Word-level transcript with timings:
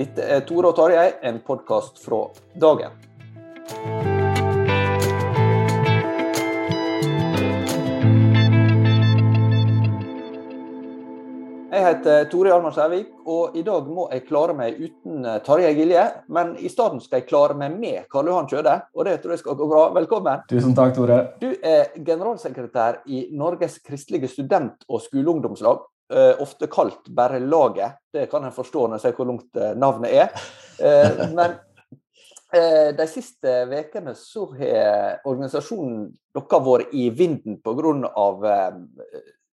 Dette 0.00 0.24
er 0.24 0.46
Tore 0.48 0.70
og 0.70 0.78
Tarjei, 0.78 1.10
en 1.28 1.42
podkast 1.44 1.98
fra 2.00 2.22
dagen. 2.56 2.94
Jeg 11.70 11.84
heter 11.84 12.24
Tore 12.32 12.48
Hjalmar 12.48 12.72
Sævik, 12.72 13.12
og 13.28 13.52
i 13.60 13.66
dag 13.66 13.92
må 13.92 14.08
jeg 14.14 14.24
klare 14.24 14.56
meg 14.56 14.80
uten 14.80 15.20
eh, 15.20 15.36
Tarjei 15.44 15.74
Gilje. 15.76 16.06
Men 16.32 16.56
i 16.56 16.72
stedet 16.72 17.04
skal 17.04 17.20
jeg 17.20 17.28
klare 17.28 17.60
meg 17.60 17.76
med 17.76 18.08
Karl 18.08 18.32
Johan 18.32 18.48
Kjøde, 18.48 18.80
og 18.96 19.04
det 19.04 19.18
tror 19.20 19.36
jeg 19.36 19.44
skal 19.44 19.60
gå 19.60 19.68
bra. 19.68 19.84
Velkommen. 20.00 20.48
Tusen 20.48 20.72
takk, 20.80 20.96
Tore. 20.96 21.22
Du 21.44 21.50
er 21.60 21.92
generalsekretær 22.00 23.02
i 23.04 23.26
Norges 23.36 23.76
kristelige 23.84 24.32
student- 24.32 24.88
og 24.88 25.04
skoleungdomslag. 25.04 25.84
Eh, 26.10 26.42
ofte 26.42 26.68
kalt 26.70 27.08
bare 27.08 27.40
Laget. 27.40 28.00
Det 28.12 28.26
kan 28.30 28.44
jeg 28.46 28.56
forstå 28.56 28.86
når 28.86 28.98
jeg 28.98 29.06
ser 29.06 29.16
hvor 29.18 29.30
langt 29.30 29.60
eh, 29.60 29.74
navnet 29.78 30.14
er. 30.14 30.46
Eh, 30.80 31.26
men 31.36 31.58
de 32.50 33.04
siste 33.06 33.50
ukene 33.70 34.10
så 34.18 34.48
har 34.58 35.20
organisasjonen 35.28 36.08
deres 36.34 36.64
vært 36.66 36.94
i 36.98 37.04
vinden 37.14 37.60
pga. 37.62 37.92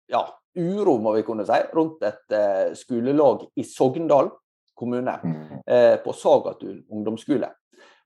Ja, 0.10 0.24
uro, 0.58 0.96
må 0.98 1.14
vi 1.14 1.22
kunne 1.28 1.46
si, 1.46 1.60
rundt 1.78 2.02
et 2.08 2.34
skolelag 2.80 3.44
i 3.54 3.68
Sogndal 3.70 4.32
kommune. 4.78 5.20
Eh, 5.68 5.96
på 6.00 6.14
Sagatun 6.14 6.84
ungdomsskole. 6.90 7.50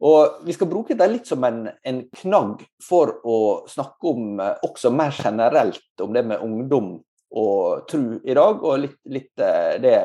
Og 0.01 0.41
Vi 0.45 0.53
skal 0.53 0.67
bruke 0.67 0.95
det 0.97 1.07
litt 1.11 1.27
som 1.29 1.43
en, 1.45 1.67
en 1.83 1.99
knagg 2.23 2.63
for 2.81 3.19
å 3.21 3.37
snakke 3.69 4.09
om 4.09 4.39
også 4.65 4.89
mer 4.89 5.13
generelt 5.13 6.01
om 6.01 6.15
det 6.15 6.23
med 6.25 6.41
ungdom 6.41 6.95
og 7.31 7.87
tro 7.89 8.19
i 8.23 8.35
dag, 8.35 8.63
og 8.63 8.83
litt, 8.83 8.99
litt 9.11 9.39
eh, 9.39 9.77
det 9.81 9.95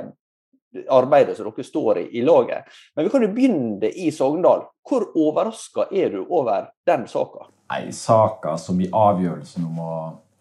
arbeidet 0.92 1.36
som 1.36 1.48
dere 1.48 1.64
står 1.64 1.98
i 1.98 2.06
i 2.18 2.22
laget. 2.22 2.66
Men 2.94 3.06
vi 3.06 3.10
kan 3.10 3.24
jo 3.24 3.32
begynne 3.34 3.90
i 3.90 4.10
Sogndal. 4.12 4.66
Hvor 4.86 5.08
overraska 5.16 5.88
er 5.90 6.12
du 6.12 6.24
over 6.26 6.70
den 6.86 7.06
saka? 7.10 7.48
Nei, 7.72 7.90
Saka 7.92 8.54
som 8.60 8.80
i 8.80 8.90
avgjørelsen 8.92 9.64
om 9.66 9.80
å 9.82 9.94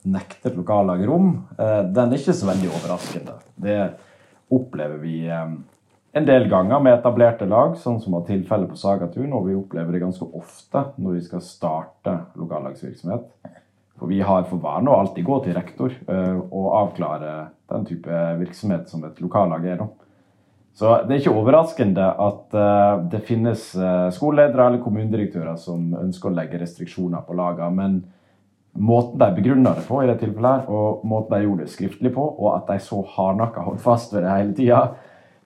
nekte 0.05 0.51
et 0.51 0.57
lokallag 0.57 1.01
rom, 1.07 1.31
eh, 1.57 1.81
den 1.89 2.11
er 2.11 2.19
ikke 2.19 2.35
så 2.37 2.51
veldig 2.51 2.69
overraskende. 2.69 3.39
Det 3.55 3.79
opplever 4.53 4.99
vi 5.01 5.23
eh, 5.25 5.55
en 6.15 6.27
del 6.27 6.45
ganger 6.51 6.79
med 6.79 6.99
etablerte 6.99 7.47
lag, 7.49 7.73
sånn 7.81 7.97
som 8.03 8.13
var 8.15 8.27
tilfellet 8.27 8.69
på 8.69 8.77
Sagatun, 8.79 9.33
og 9.33 9.49
vi 9.49 9.57
opplever 9.57 9.95
det 9.95 10.03
ganske 10.05 10.27
ofte 10.37 10.85
når 11.01 11.17
vi 11.17 11.23
skal 11.25 11.41
starte 11.43 12.13
lokallagsvirksomhet. 12.37 13.25
For 13.99 14.11
vi 14.11 14.19
har 14.21 14.43
for 14.49 14.59
vane 14.59 14.91
å 14.91 14.97
alltid 14.99 15.23
gå 15.23 15.37
til 15.45 15.55
rektor 15.55 15.93
eh, 15.93 16.35
og 16.35 16.73
avklare 16.81 17.35
den 17.71 17.85
type 17.87 18.23
virksomhet 18.41 18.89
som 18.91 19.05
et 19.07 19.21
lokallag 19.23 19.67
er. 19.71 19.79
da. 19.79 19.87
Så 20.75 20.91
det 21.07 21.15
er 21.15 21.21
ikke 21.21 21.37
overraskende 21.39 22.09
at 22.25 22.57
eh, 22.59 23.05
det 23.13 23.21
finnes 23.29 23.69
eh, 23.79 24.09
skoleledere 24.11 24.67
eller 24.67 24.83
kommunedirektører 24.83 25.55
som 25.61 25.93
ønsker 26.01 26.27
å 26.27 26.35
legge 26.35 26.59
restriksjoner 26.59 27.23
på 27.23 27.37
lagene, 27.39 27.71
men 27.77 27.95
måten 28.75 29.21
de 29.21 29.29
begrunna 29.37 29.71
det 29.77 29.85
på, 29.87 30.01
i 30.03 30.09
det 30.09 30.17
tilfellet 30.19 30.65
her, 30.65 30.67
og 30.67 31.07
måten 31.07 31.37
de 31.37 31.47
gjorde 31.47 31.63
det 31.63 31.75
skriftlig 31.77 32.11
på, 32.17 32.27
og 32.35 32.51
at 32.57 32.67
de 32.73 32.83
så 32.83 32.99
hardnakka 33.15 33.63
holdt 33.63 33.85
fast 33.85 34.11
ved 34.11 34.27
det 34.27 34.35
hele 34.35 34.57
tida, 34.57 34.81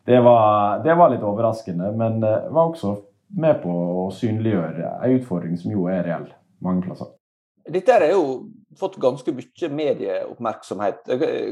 det, 0.09 0.17
det 0.17 0.97
var 0.97 1.13
litt 1.13 1.21
overraskende. 1.21 1.91
Men 1.93 2.17
var 2.25 2.63
også 2.63 2.95
med 3.37 3.61
på 3.61 3.77
å 4.07 4.09
synliggjøre 4.17 4.95
en 4.97 5.15
utfordring 5.19 5.61
som 5.61 5.77
jo 5.77 5.85
er 5.93 6.01
reell 6.09 6.25
mange 6.65 6.87
plasser. 6.89 7.13
Dette 7.69 7.95
har 7.95 8.07
jo 8.11 8.23
fått 8.79 8.97
ganske 9.01 9.33
mye 9.35 9.69
medieoppmerksomhet. 9.75 11.09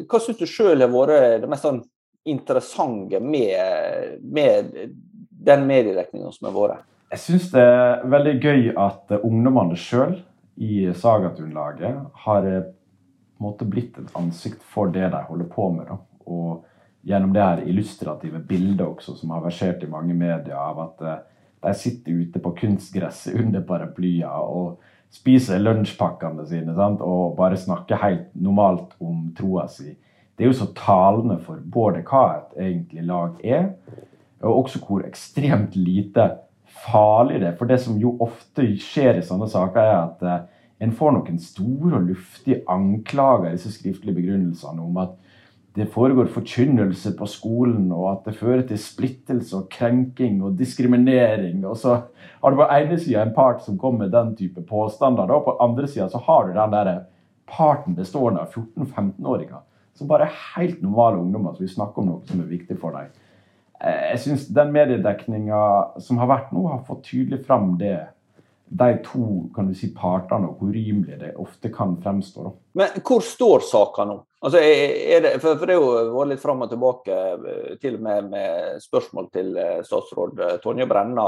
Hva 0.07 0.19
syns 0.23 0.39
du 0.39 0.47
sjøl 0.49 0.83
har 0.83 0.91
vært 0.93 1.43
det 1.43 1.49
mest 1.51 1.65
sånn 1.65 1.81
interessante 2.27 3.19
med, 3.23 4.17
med 4.23 4.71
den 5.47 5.67
mediedekninga 5.67 6.31
som 6.35 6.49
har 6.49 6.55
vært? 6.55 6.87
Jeg 7.13 7.23
syns 7.23 7.51
det 7.53 7.63
er 7.63 8.01
veldig 8.11 8.33
gøy 8.43 8.65
at 8.83 9.13
ungdommene 9.21 9.77
sjøl 9.79 10.17
i 10.57 10.87
Sagatun-laget 10.97 12.01
har 12.25 12.47
eh, 12.49 12.65
måte 13.39 13.67
blitt 13.69 13.99
et 14.01 14.11
ansikt 14.17 14.63
for 14.65 14.91
det 14.91 15.11
de 15.13 15.21
holder 15.29 15.47
på 15.53 15.69
med. 15.75 15.87
Da. 15.87 15.99
Og 16.27 16.65
gjennom 17.07 17.31
det 17.35 17.45
her 17.45 17.63
illustrative 17.63 18.41
bildet 18.49 18.83
også, 18.83 19.15
som 19.15 19.31
har 19.35 19.45
versert 19.45 19.85
i 19.85 19.91
mange 19.91 20.17
medier, 20.17 20.57
av 20.57 20.81
at 20.83 21.05
eh, 21.05 21.23
de 21.63 21.73
sitter 21.77 22.23
ute 22.23 22.41
på 22.43 22.53
kunstgresset 22.57 23.37
under 23.39 23.63
paraplyer 23.67 24.51
og 24.51 24.81
spiser 25.13 25.61
lunsjpakkene 25.61 26.45
sine 26.47 26.75
sant? 26.75 27.01
og 27.01 27.37
bare 27.37 27.57
snakker 27.59 28.01
helt 28.01 28.27
normalt 28.35 28.95
om 28.99 29.29
troa 29.37 29.67
si. 29.71 29.93
Det 30.37 30.45
er 30.45 30.51
jo 30.51 30.59
så 30.59 30.67
talende 30.77 31.39
for 31.41 31.61
både 31.63 32.03
hva 32.05 32.25
et 32.35 32.59
egentlig 32.67 33.05
lag 33.07 33.39
er, 33.43 33.71
og 34.43 34.63
også 34.63 34.83
hvor 34.85 35.05
ekstremt 35.07 35.75
lite 35.75 36.27
farlig 36.85 37.39
det 37.41 37.49
er. 37.51 37.55
For 37.57 37.69
det 37.69 37.79
som 37.81 37.97
jo 37.97 38.13
ofte 38.21 38.67
skjer 38.81 39.17
i 39.17 39.25
sånne 39.25 39.47
saker, 39.49 39.81
er 39.81 39.97
at 40.03 40.21
eh, 40.27 40.43
en 40.85 40.93
får 40.93 41.15
noen 41.15 41.39
store 41.41 41.95
og 41.97 42.11
luftige 42.11 42.61
anklager 42.69 43.49
i 43.49 43.55
disse 43.55 43.73
skriftlige 43.73 44.19
begrunnelsene 44.19 44.83
om 44.83 44.99
at 45.01 45.15
det 45.77 45.85
foregår 45.93 46.31
forkynnelse 46.33 47.11
på 47.19 47.27
skolen, 47.29 47.91
og 47.93 48.07
at 48.11 48.23
det 48.25 48.37
fører 48.39 48.63
til 48.65 48.79
splittelse 48.81 49.53
og 49.59 49.67
krenking 49.69 50.39
og 50.43 50.55
diskriminering. 50.57 51.61
Og 51.69 51.77
så 51.77 51.99
har 52.41 52.53
du 52.53 52.57
på 52.57 52.65
ene 52.73 52.97
sida 52.97 53.21
en 53.21 53.35
part 53.35 53.61
som 53.65 53.77
kommer 53.77 54.05
med 54.07 54.15
den 54.15 54.33
type 54.39 54.63
påstander, 54.65 55.29
og 55.29 55.45
på 55.45 55.57
andre 55.61 55.87
sida 55.87 56.09
så 56.09 56.21
har 56.25 56.47
du 56.47 56.57
den 56.57 56.73
der 56.73 56.91
parten 57.47 57.95
bestående 57.95 58.41
av 58.41 58.57
14-15-åringer 58.57 59.61
som 59.97 60.09
bare 60.09 60.27
er 60.27 60.41
helt 60.55 60.81
normale 60.85 61.17
ungdommer 61.21 61.55
som 61.55 61.65
vil 61.65 61.73
snakke 61.73 62.01
om 62.01 62.09
noe 62.11 62.25
som 62.29 62.41
er 62.41 62.49
viktig 62.51 62.77
for 62.81 62.93
dem. 62.93 63.13
Eh, 63.81 64.11
Jeg 64.11 64.19
syns 64.25 64.47
den 64.53 64.73
mediedekninga 64.73 65.61
som 66.01 66.17
har 66.21 66.29
vært 66.29 66.53
nå, 66.53 66.67
har 66.69 66.85
fått 66.85 67.05
tydelig 67.09 67.45
fram 67.45 67.77
det 67.81 67.97
de 68.69 68.97
to 69.03 69.49
kan 69.55 69.67
du 69.67 69.75
si, 69.75 69.87
partene 69.95 70.49
og 70.49 70.59
hvor 70.59 70.73
rimelig 70.75 71.19
det 71.21 71.33
ofte 71.39 71.69
kan 71.73 71.95
fremstå. 72.03 72.43
Da. 72.43 72.51
Men 72.81 73.03
hvor 73.05 73.23
står 73.23 73.63
saka 73.63 74.05
nå? 74.07 74.17
Altså, 74.43 74.59
er 74.61 75.21
det, 75.23 75.31
for, 75.41 75.63
det 75.65 75.77
har 75.79 76.09
vært 76.13 76.31
litt 76.33 76.41
fram 76.43 76.61
og 76.65 76.69
tilbake, 76.69 77.15
eh, 77.17 77.69
til 77.81 77.97
og 77.97 78.03
med 78.05 78.27
med 78.33 78.81
spørsmål 78.83 79.29
til 79.33 79.53
eh, 79.57 79.79
statsråd 79.87 80.41
eh, 80.45 80.57
Tonje 80.63 80.85
Brenna, 80.89 81.27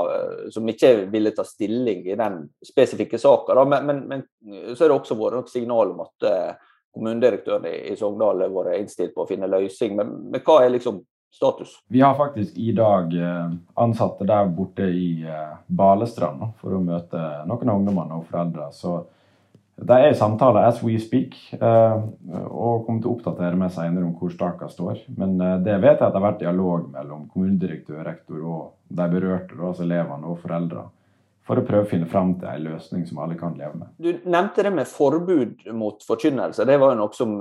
som 0.54 0.68
ikke 0.70 0.92
ville 1.10 1.32
ta 1.34 1.46
stilling 1.48 2.04
i 2.06 2.18
den 2.20 2.44
spesifikke 2.66 3.18
saka. 3.22 3.56
Men, 3.64 3.88
men, 3.88 4.04
men, 4.12 4.26
så 4.76 4.86
er 4.86 4.92
det 4.92 5.00
også 5.00 5.18
vært 5.18 5.40
noe 5.40 5.54
signal 5.54 5.96
om 5.96 6.04
at 6.06 6.28
kommunedirektøren 6.94 7.66
i 7.70 7.96
Sogndal 7.98 8.44
har 8.44 8.54
vært 8.54 8.82
innstilt 8.82 9.16
på 9.16 9.24
å 9.24 9.30
finne 9.30 9.50
løsning. 9.50 9.96
Men, 9.98 10.14
men 10.30 10.46
hva 10.46 10.60
er 10.66 10.76
liksom 10.76 11.02
status? 11.32 11.70
Vi 11.88 12.02
har 12.02 12.16
faktisk 12.16 12.58
i 12.58 12.72
dag 12.72 13.14
eh, 13.14 13.52
ansatte 13.74 14.26
der 14.26 14.46
borte 14.46 14.84
i 14.84 15.24
eh, 15.24 15.56
Balestrand 15.68 16.52
for 16.60 16.76
å 16.76 16.84
møte 16.84 17.22
noen 17.48 17.72
av 17.72 17.80
ungdommene 17.80 18.20
og 18.20 18.28
foreldre. 18.32 18.70
Så 18.76 19.00
de 19.80 19.96
er 19.96 20.12
i 20.12 20.18
samtale 20.20 20.66
as 20.68 20.82
we 20.84 20.98
speak, 21.00 21.38
eh, 21.56 21.98
og 22.50 22.86
kommer 22.86 23.02
til 23.02 23.12
å 23.12 23.16
oppdatere 23.16 23.60
meg 23.60 23.72
senere 23.76 24.08
om 24.08 24.16
hvor 24.20 24.34
staka 24.34 24.68
står. 24.72 25.06
Men 25.16 25.38
det 25.64 25.80
vet 25.80 25.96
jeg 25.96 26.08
at 26.10 26.14
det 26.14 26.20
har 26.20 26.28
vært 26.32 26.44
dialog 26.44 26.90
mellom 26.92 27.28
kommunedirektør, 27.32 28.04
rektor 28.08 28.44
og 28.44 28.64
de 28.90 29.10
berørte, 29.14 29.60
altså 29.60 29.86
elevene 29.88 30.28
og 30.28 30.42
foreldre 30.44 30.90
for 31.50 31.58
å 31.58 31.66
prøve 31.66 31.88
å 31.88 31.90
finne 31.90 32.06
fram 32.06 32.36
til 32.38 32.46
en 32.46 32.66
løsning 32.68 33.08
som 33.10 33.24
alle 33.24 33.34
kan 33.38 33.56
leve 33.58 33.80
med. 33.80 33.94
Du 33.98 34.30
nevnte 34.30 34.62
det 34.62 34.70
med 34.76 34.86
forbud 34.86 35.64
mot 35.74 36.04
forkynnelse. 36.06 36.66
Det 36.68 36.76
var 36.78 36.94
jo 36.94 37.00
noe 37.00 37.16
som 37.18 37.40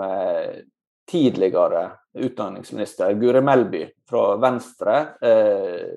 tidligere 1.08 1.84
utdanningsminister 2.18 3.14
Guri 3.20 3.40
Melby 3.44 3.84
fra 4.08 4.36
Venstre 4.40 4.98
eh, 5.22 5.94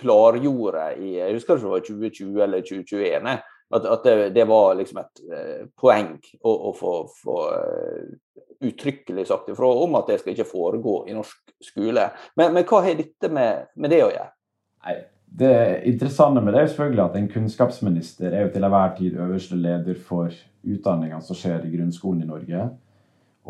klargjorde 0.00 0.86
i 1.00 1.14
jeg 1.18 1.36
husker 1.36 1.56
ikke 1.56 1.66
det 1.66 1.72
var 1.72 1.86
2020 1.88 2.44
eller 2.46 2.66
2021 2.68 3.32
at, 3.72 3.86
at 3.86 4.04
det, 4.04 4.16
det, 4.36 4.44
var 4.48 4.74
liksom 4.76 5.00
et 5.00 5.22
eh, 5.32 5.62
poeng 5.80 6.12
å, 6.42 6.52
å 6.52 6.72
få, 6.76 6.92
få 7.22 7.36
uh, 7.48 8.42
uttrykkelig 8.68 9.24
sagt 9.30 9.48
ifra 9.52 9.70
om 9.84 9.96
at 9.96 10.10
det 10.10 10.18
skal 10.20 10.34
ikke 10.34 10.48
foregå 10.50 10.96
i 11.08 11.16
norsk 11.16 11.54
skole. 11.64 12.04
Men, 12.36 12.52
men 12.52 12.66
hva 12.68 12.82
har 12.84 12.98
dette 12.98 13.32
med, 13.32 13.72
med, 13.74 13.94
det 13.94 14.02
å 14.04 14.10
gjøre? 14.12 14.28
Nei, 14.84 14.96
det 15.40 15.54
interessante 15.88 16.44
med 16.44 16.54
det 16.54 16.62
er 16.62 16.70
selvfølgelig 16.74 17.04
at 17.06 17.18
en 17.18 17.32
kunnskapsminister 17.32 18.28
er 18.28 18.46
jo 18.46 18.52
til 18.52 18.68
enhver 18.68 18.94
tid 18.98 19.16
øverste 19.16 19.58
leder 19.58 19.98
for 20.10 20.28
utdanningene 20.62 21.24
som 21.24 21.38
skjer 21.38 21.64
i 21.64 21.72
grunnskolen 21.72 22.26
i 22.26 22.28
Norge. 22.28 22.68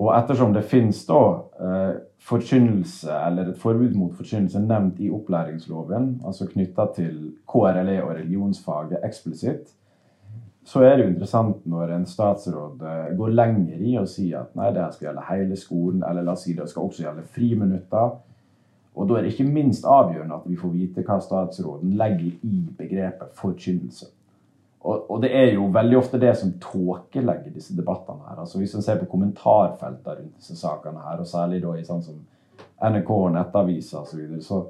Og 0.01 0.09
ettersom 0.17 0.55
det 0.55 0.65
finnes 0.65 1.03
da 1.05 1.21
eh, 1.61 1.93
forkynnelse, 2.25 3.13
eller 3.13 3.51
et 3.51 3.61
forbud 3.61 3.93
mot 3.99 4.15
forkynnelse 4.17 4.63
nevnt 4.65 5.01
i 5.05 5.11
opplæringsloven, 5.13 6.23
altså 6.27 6.49
knytta 6.49 6.87
til 6.97 7.17
KRLE 7.51 7.99
og 8.01 8.15
religionsfaget 8.17 9.05
eksplisitt, 9.05 9.75
så 10.65 10.85
er 10.87 10.97
det 10.97 11.05
jo 11.05 11.11
interessant 11.11 11.67
når 11.67 11.93
en 11.97 12.07
statsråd 12.07 12.83
eh, 12.87 13.13
går 13.19 13.35
lenger 13.35 13.83
i 13.83 13.97
å 14.01 14.07
si 14.09 14.31
at 14.39 14.55
nei, 14.57 14.71
det 14.73 14.89
skal 14.95 15.11
gjelde 15.11 15.29
hele 15.29 15.59
skolen, 15.61 16.05
eller 16.09 16.25
la 16.25 16.37
oss 16.37 16.47
si 16.47 16.57
det 16.57 16.69
skal 16.71 16.89
også 16.89 17.05
gjelde 17.05 17.27
friminutter. 17.35 18.17
Og 18.95 19.09
da 19.09 19.19
er 19.19 19.27
det 19.27 19.35
ikke 19.35 19.49
minst 19.49 19.85
avgjørende 19.89 20.39
at 20.39 20.49
vi 20.49 20.57
får 20.61 20.75
vite 20.77 21.05
hva 21.05 21.19
statsråden 21.21 21.97
legger 22.01 22.49
i 22.49 22.65
begrepet 22.79 23.33
forkynnelse. 23.37 24.09
Og, 24.83 25.11
og, 25.11 25.21
det 25.23 25.31
er 25.39 25.53
jo 25.55 25.69
veldig 25.71 25.99
ofte 25.99 26.19
det 26.19 26.33
som 26.39 26.57
tåkelegger 26.61 27.55
disse 27.55 27.77
debattene 27.79 28.27
her. 28.29 28.41
Altså 28.43 28.59
Hvis 28.59 28.75
en 28.75 28.83
ser 28.83 28.99
på 28.99 29.07
kommentarfeltene 29.11 30.17
rundt 30.17 30.41
disse 30.41 30.57
sakene 30.59 31.05
her, 31.05 31.21
og 31.23 31.29
særlig 31.31 31.63
da 31.63 31.77
i 31.79 31.85
sånn 31.87 32.03
som 32.03 32.19
NRK 32.83 33.13
og 33.15 33.31
nettaviser 33.37 34.01
osv., 34.01 34.11
så, 34.11 34.19
videre, 34.19 34.43
så 34.43 34.65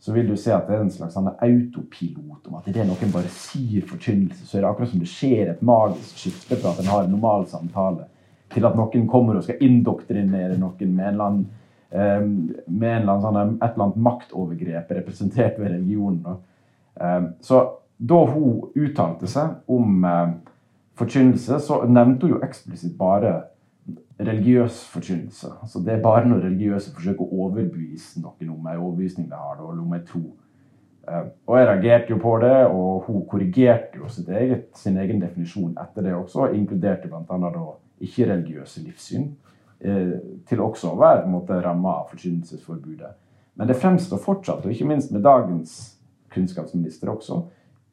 så 0.00 0.12
vil 0.12 0.28
du 0.28 0.36
se 0.36 0.52
at 0.54 0.64
det 0.68 0.78
er 0.78 0.84
en 0.86 0.92
slags 0.92 1.12
sånn 1.12 1.28
autopilot 1.28 2.46
om 2.48 2.56
at 2.56 2.68
det 2.72 2.86
noen 2.88 3.10
bare 3.12 3.28
sier 3.34 3.84
forkynnelse, 3.88 4.46
så 4.48 4.56
er 4.56 4.62
det 4.64 4.70
akkurat 4.70 4.92
som 4.94 5.02
det 5.02 5.10
skjer 5.12 5.50
et 5.52 5.64
magisk 5.66 6.22
skifte 6.22 6.56
fra 6.56 6.72
at 6.72 6.80
en 6.80 6.88
har 6.88 7.04
en 7.04 7.12
normal 7.12 7.44
samtale, 7.50 8.06
til 8.50 8.64
at 8.64 8.78
noen 8.78 9.04
kommer 9.10 9.36
og 9.36 9.44
skal 9.44 9.60
indoktrinere 9.62 10.56
noen 10.58 10.94
med 10.94 11.04
en 11.04 11.12
eller 11.12 11.26
annen, 11.26 11.44
um, 11.92 12.30
med 12.64 12.94
en 12.94 13.02
eller 13.02 13.12
annen 13.12 13.26
sånn, 13.26 13.52
et 13.58 13.66
eller 13.68 13.86
annet 13.86 14.00
maktovergrep 14.08 14.94
representert 15.02 15.60
ved 15.60 15.74
religionen. 15.74 16.40
Um, 16.96 17.28
så 17.44 17.60
da 18.00 18.24
hun 18.24 18.70
uttalte 18.74 19.28
seg 19.28 19.70
om 19.70 20.04
eh, 20.04 20.34
forkynnelse, 21.00 21.60
så 21.60 21.82
nevnte 21.88 22.26
hun 22.26 22.36
jo 22.36 22.44
eksplisitt 22.44 22.96
bare 22.98 23.34
religiøs 24.20 24.82
forkynnelse. 24.92 25.50
Altså 25.62 25.80
det 25.84 25.94
er 25.94 26.04
bare 26.04 26.28
når 26.28 26.44
religiøse 26.46 26.92
forsøker 26.96 27.24
å 27.24 27.44
overbevise 27.46 28.20
noen 28.20 28.52
om 28.52 28.68
en 28.68 28.78
overbevisning 28.78 29.28
de 29.28 29.36
har, 29.36 29.60
eller 29.60 29.84
om 29.84 29.94
en 29.96 30.06
tro. 30.08 30.24
Eh, 31.08 31.28
og 31.46 31.58
jeg 31.58 31.68
reagerte 31.68 32.14
jo 32.14 32.18
på 32.22 32.34
det, 32.42 32.56
og 32.72 33.04
hun 33.06 33.22
korrigerte 33.28 34.00
jo 34.00 34.08
eget, 34.32 34.68
sin 34.76 34.98
egen 35.00 35.20
definisjon 35.20 35.76
etter 35.80 36.08
det 36.08 36.16
også, 36.16 36.50
inkluderte 36.56 37.08
bl.a. 37.08 37.64
ikke-religiøse 38.00 38.84
livssyn, 38.84 39.30
eh, 39.80 40.18
til 40.48 40.64
også 40.64 40.94
å 40.94 41.00
være 41.00 41.28
måte 41.28 41.60
ramma 41.60 42.00
av 42.00 42.12
forkynnelsesforbudet. 42.14 43.14
Men 43.60 43.68
det 43.68 43.76
fremstår 43.76 44.20
fortsatt, 44.24 44.64
og 44.64 44.72
ikke 44.72 44.88
minst 44.88 45.12
med 45.12 45.24
dagens 45.24 45.98
kunnskapsminister 46.32 47.10
også, 47.12 47.42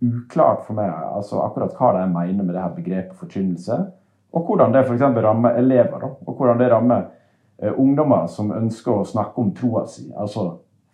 uklart 0.04 0.66
for 0.68 0.78
meg 0.78 0.92
altså 0.92 1.42
akkurat 1.42 1.74
hva 1.78 1.94
de 1.98 2.04
mener 2.12 2.44
med 2.44 2.54
det 2.54 2.62
her 2.62 2.76
begrepet 2.76 3.18
forkynnelse, 3.18 3.78
og 4.36 4.50
hvordan 4.50 4.76
det 4.76 4.84
f.eks. 4.86 5.06
rammer 5.24 5.58
elever. 5.58 6.04
Og 6.26 6.34
hvordan 6.36 6.60
det 6.60 6.72
rammer 6.72 7.08
eh, 7.62 7.74
ungdommer 7.74 8.28
som 8.32 8.52
ønsker 8.54 9.00
å 9.00 9.08
snakke 9.08 9.42
om 9.42 9.54
troa 9.58 9.86
si. 9.90 10.10
Altså 10.14 10.50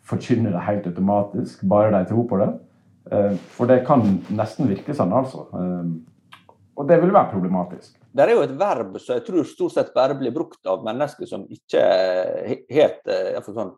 forkynne 0.07 0.51
det 0.53 0.63
helt 0.67 0.87
automatisk, 0.87 1.63
bare 1.67 1.91
de 1.95 2.05
tror 2.09 2.27
på 2.29 2.39
det. 2.39 2.49
Eh, 3.11 3.35
for 3.57 3.69
det 3.69 3.83
kan 3.87 4.05
nesten 4.31 4.69
virke 4.71 4.95
sånn, 4.95 5.13
altså. 5.15 5.47
Eh, 5.57 5.93
og 6.73 6.89
det 6.89 6.97
vil 7.03 7.13
være 7.13 7.31
problematisk. 7.33 7.97
Det 8.13 8.25
er 8.25 8.35
jo 8.35 8.43
et 8.45 8.55
verb 8.57 8.97
som 9.01 9.17
jeg 9.17 9.25
tror 9.27 9.45
stort 9.49 9.75
sett 9.75 9.93
bare 9.93 10.17
blir 10.17 10.33
brukt 10.33 10.65
av 10.69 10.83
mennesker 10.85 11.29
som 11.29 11.45
ikke 11.51 11.83
helt 12.73 13.09
eh, 13.09 13.37
sånn, 13.45 13.73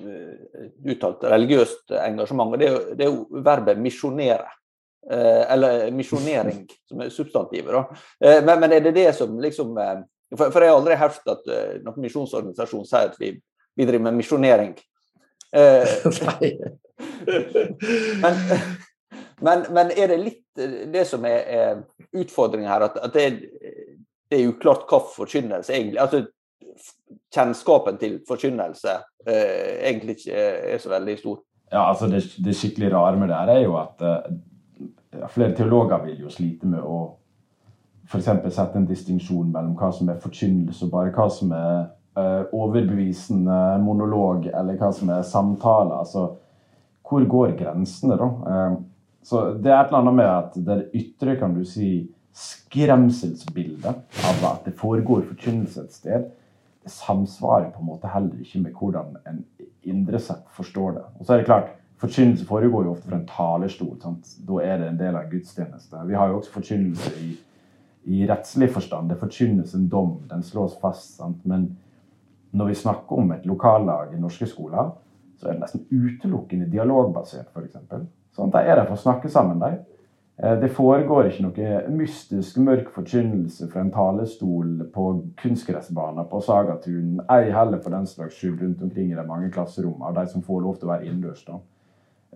eh, 0.00 0.68
uttalt 0.92 1.24
religiøst 1.34 1.94
engasjement. 2.00 2.56
Det 2.60 2.68
er 2.68 2.74
jo, 2.74 2.82
det 2.96 3.06
er 3.06 3.12
jo 3.12 3.42
verbet 3.44 3.80
'misjonere'. 3.80 4.52
Eh, 5.10 5.52
eller 5.52 5.90
misjonering, 5.90 6.68
som 6.88 7.00
er 7.00 7.08
substantivet. 7.08 7.72
da. 7.72 7.96
Eh, 8.24 8.44
men, 8.44 8.60
men, 8.60 8.72
er 8.72 8.80
det 8.80 8.94
det 8.96 9.12
som 9.16 9.40
liksom 9.40 9.78
eh, 9.78 9.98
For, 10.36 10.50
for 10.50 10.60
jeg 10.64 10.70
har 10.72 10.78
aldri 10.78 10.94
hørt 10.98 11.28
at 11.30 11.44
noen 11.84 12.00
misjonsorganisasjon 12.02 12.86
sier 12.88 13.10
at 13.12 13.18
vi, 13.20 13.28
vi 13.76 13.84
driver 13.86 14.02
med 14.08 14.16
misjonering. 14.18 14.72
men, 18.24 18.34
men, 19.38 19.62
men, 19.76 19.92
er 19.94 20.08
det 20.10 20.16
litt 20.18 20.62
det 20.90 21.04
som 21.06 21.22
er, 21.28 21.44
er 21.46 21.84
utfordringen 22.18 22.66
her, 22.66 22.88
at, 22.88 22.96
at 22.98 23.14
det, 23.14 23.46
det, 24.26 24.40
er 24.40 24.48
uklart 24.50 24.88
hva 24.90 24.98
forkynnelse 25.12 25.76
egentlig 25.76 26.02
altså 26.02 26.24
Kjennskapen 27.30 28.00
til 28.00 28.16
forkynnelse 28.26 28.96
eh, 29.28 29.86
egentlig 29.86 30.16
ikke 30.18 30.34
er 30.74 30.82
så 30.82 30.90
veldig 30.90 31.14
stor. 31.20 31.38
Ja, 31.70 31.84
altså 31.92 32.10
Det, 32.10 32.24
det 32.42 32.56
skikkelig 32.58 32.90
rare 32.96 33.20
med 33.20 33.30
det 33.30 33.38
her 33.38 33.54
er 33.54 33.62
jo 33.62 33.76
at 33.78 34.02
flere 35.32 35.54
teologer 35.56 36.02
vil 36.04 36.24
jo 36.24 36.32
slite 36.32 36.68
med 36.70 36.80
å 36.82 36.98
f.eks. 38.04 38.26
sette 38.54 38.78
en 38.78 38.88
distinksjon 38.88 39.52
mellom 39.52 39.74
hva 39.78 39.90
som 39.94 40.10
er 40.12 40.22
forkynnelse, 40.22 40.86
og 40.86 40.92
bare 40.92 41.12
hva 41.14 41.28
som 41.32 41.52
er 41.56 41.76
uh, 42.18 42.42
overbevisende 42.52 43.60
monolog, 43.84 44.48
eller 44.52 44.78
hva 44.80 44.90
som 44.94 45.12
er 45.14 45.22
samtale. 45.28 46.00
Altså, 46.04 46.26
hvor 47.04 47.24
går 47.28 47.56
grensene, 47.58 48.18
da? 48.20 48.28
Uh, 48.28 48.82
så 49.24 49.46
det 49.56 49.72
er 49.72 49.78
et 49.78 49.88
eller 49.88 50.02
annet 50.02 50.18
med 50.20 50.28
at 50.28 50.58
det 50.66 50.78
ytre, 51.00 51.38
kan 51.40 51.56
du 51.56 51.64
si, 51.68 52.10
skremselsbildet 52.34 54.20
av 54.26 54.46
at 54.48 54.64
det 54.66 54.74
foregår 54.76 55.22
forkynnelse 55.30 55.84
et 55.84 55.94
sted, 55.94 56.24
samsvarer 56.90 57.70
på 57.72 57.80
en 57.80 57.88
måte 57.88 58.10
heller 58.10 58.42
ikke 58.42 58.60
med 58.66 58.74
hvordan 58.76 59.14
en 59.30 59.38
indre 59.86 60.20
sett 60.20 60.42
forstår 60.52 60.96
det. 60.98 61.04
Og 61.18 61.24
så 61.24 61.34
er 61.34 61.40
det 61.40 61.48
klart, 61.48 61.70
Forkynnelse 62.02 62.46
foregår 62.46 62.84
jo 62.84 62.92
ofte 62.94 63.08
fra 63.08 63.18
en 63.20 63.28
talerstol. 63.28 63.94
Sant? 64.02 64.34
Da 64.48 64.60
er 64.64 64.80
det 64.80 64.88
en 64.90 64.98
del 65.00 65.16
av 65.16 65.30
gudstjeneste. 65.30 66.02
Vi 66.08 66.18
har 66.18 66.28
jo 66.28 66.40
også 66.40 66.56
forkynnelse 66.56 67.12
i, 67.22 67.30
i 68.04 68.26
rettslig 68.28 68.70
forstand. 68.74 69.10
Det 69.10 69.20
forkynnes 69.20 69.74
en 69.78 69.88
dom, 69.88 70.18
den 70.30 70.42
slås 70.42 70.76
fast. 70.82 71.16
Sant? 71.20 71.44
Men 71.48 71.70
når 72.54 72.70
vi 72.72 72.82
snakker 72.82 73.22
om 73.22 73.32
et 73.32 73.46
lokallag 73.46 74.14
i 74.14 74.20
norske 74.20 74.46
skoler, 74.50 74.92
så 75.38 75.48
er 75.48 75.56
det 75.56 75.64
nesten 75.64 75.86
utelukkende 75.90 76.68
dialogbasert, 76.70 77.50
f.eks. 77.50 77.80
Sånn, 78.34 78.52
de 78.54 78.62
er 78.62 78.78
der 78.78 78.86
for 78.86 78.98
å 78.98 79.02
snakke 79.02 79.30
sammen, 79.30 79.62
de. 79.62 79.82
Eh, 80.42 80.56
det 80.60 80.70
foregår 80.74 81.28
ikke 81.30 81.44
noe 81.46 81.74
mystisk, 81.94 82.58
mørk 82.62 82.90
forkynnelse 82.94 83.68
fra 83.70 83.82
en 83.84 83.92
talestol 83.94 84.88
på 84.94 85.04
kunstgressbaner 85.42 86.26
på 86.30 86.40
Sagatun, 86.42 87.20
ei 87.30 87.52
heller 87.54 87.82
for 87.82 87.94
den 87.94 88.08
slags 88.10 88.38
skyld 88.38 88.62
rundt 88.62 88.82
omkring 88.82 89.12
i 89.12 89.18
de 89.18 89.26
mange 89.28 89.50
klasserommene 89.54 90.10
av 90.10 90.18
de 90.18 90.26
som 90.32 90.42
får 90.42 90.64
lov 90.66 90.78
til 90.78 90.90
å 90.90 90.94
være 90.94 91.06
innendørs. 91.10 91.44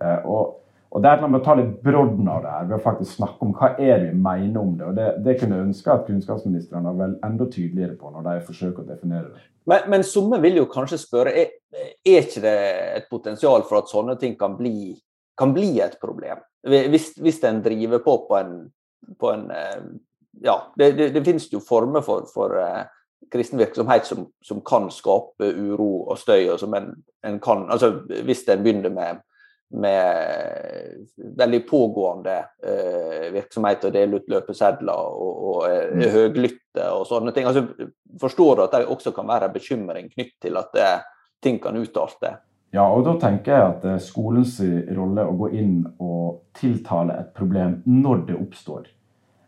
Eh, 0.03 0.25
og, 0.25 0.55
og 0.89 1.03
det 1.03 1.11
er 1.11 1.21
noe 1.21 1.31
med 1.33 1.41
å 1.41 1.45
ta 1.45 1.55
litt 1.59 1.75
brodden 1.83 2.29
av 2.31 2.41
det 2.43 2.55
her 2.55 2.67
ved 2.69 2.77
å 2.79 2.83
faktisk 2.83 3.19
snakke 3.19 3.45
om 3.45 3.53
hva 3.57 3.71
er 3.75 4.01
det 4.01 4.09
vi 4.09 4.23
mener 4.23 4.61
om 4.61 4.73
det. 4.79 4.87
og 4.89 4.97
Det, 4.97 5.07
det 5.25 5.37
kunne 5.39 5.59
jeg 5.59 5.69
ønske 5.69 5.93
at 5.93 6.07
kunnskapsministrene 6.07 6.95
var 6.97 7.15
enda 7.27 7.47
tydeligere 7.51 7.97
på 7.99 8.13
når 8.13 8.27
de 8.29 8.35
forsøker 8.47 8.83
å 8.83 8.89
definere 8.89 9.29
det. 9.29 9.45
Men, 9.69 9.85
men 9.93 10.07
somme 10.07 10.39
vil 10.41 10.61
jo 10.61 10.69
kanskje 10.71 11.01
spørre 11.01 11.35
er, 11.37 11.53
er 12.01 12.23
ikke 12.23 12.43
det 12.43 12.57
et 12.97 13.09
potensial 13.11 13.65
for 13.69 13.83
at 13.83 13.91
sånne 13.91 14.17
ting 14.21 14.33
kan 14.39 14.55
bli, 14.57 14.95
kan 15.37 15.53
bli 15.53 15.75
et 15.83 15.99
problem? 16.01 16.41
Hvis, 16.65 17.13
hvis 17.21 17.43
en 17.47 17.61
driver 17.63 18.01
på 18.03 18.17
på 18.27 18.39
en 18.39 18.53
på 19.19 19.31
en 19.31 19.51
Ja, 20.41 20.71
det, 20.77 20.91
det, 20.97 21.09
det 21.13 21.23
finnes 21.25 21.47
jo 21.51 21.59
former 21.59 22.03
for, 22.05 22.27
for 22.33 22.53
kristen 23.31 23.59
virksomhet 23.59 24.05
som, 24.07 24.27
som, 24.43 24.61
kan 24.61 24.89
skape 24.91 25.49
uro 25.55 26.05
og 26.09 26.19
støy, 26.19 26.49
og 26.53 26.59
som 26.59 26.73
en, 26.77 26.91
en 27.25 27.39
kan 27.43 27.65
altså 27.71 27.91
Hvis 28.25 28.45
en 28.47 28.63
begynner 28.63 28.93
med 28.93 29.23
med 29.69 31.05
veldig 31.37 31.59
pågående 31.69 32.35
eh, 32.65 33.27
virksomhet 33.33 33.83
og 33.85 33.93
dele 33.93 34.19
ut 34.19 34.31
løpesedler 34.31 34.97
og, 34.97 35.29
og 35.29 35.49
og 35.59 35.95
mm. 35.95 36.03
høglytte 36.13 36.85
og 36.93 37.07
sånne 37.09 37.33
ting. 37.35 37.47
Altså, 37.49 37.65
forstår 38.21 38.55
du 38.55 38.65
at 38.65 38.75
det 38.75 38.85
også 38.89 39.13
kan 39.15 39.27
være 39.29 39.49
en 39.49 39.55
bekymring 39.55 40.11
knytt 40.13 40.37
til 40.41 40.59
at 40.59 40.71
det, 40.75 40.91
ting 41.43 41.59
kan 41.63 41.77
utarte? 41.79 42.37
Ja, 42.75 42.85
og 42.85 43.05
da 43.07 43.15
tenker 43.21 43.55
jeg 43.55 43.65
at 43.65 43.83
det 43.83 43.91
er 43.95 44.03
skolens 44.03 44.59
rolle 44.95 45.25
å 45.25 45.35
gå 45.39 45.49
inn 45.57 45.75
og 45.97 46.43
tiltale 46.57 47.15
et 47.23 47.31
problem 47.37 47.79
når 47.89 48.25
det 48.27 48.37
oppstår. 48.37 48.89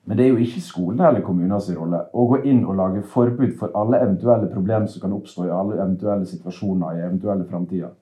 Men 0.10 0.18
det 0.18 0.25
er 0.25 0.32
jo 0.32 0.42
ikke 0.42 0.63
skolen 0.66 1.04
eller 1.06 1.22
kommunens 1.22 1.68
rolle 1.78 2.00
å 2.18 2.24
gå 2.32 2.42
inn 2.50 2.63
og 2.66 2.80
lage 2.80 3.04
forbud 3.12 3.54
for 3.60 3.75
alle 3.78 4.00
eventuelle 4.01 4.50
problemer 4.50 4.90
som 4.90 5.04
kan 5.04 5.13
oppstå 5.13 5.46
i 5.46 5.54
alle 5.54 5.78
eventuelle 5.78 6.25
situasjoner 6.25 6.98
i 6.98 7.04
eventuelle 7.06 7.46
framtider. 7.46 7.94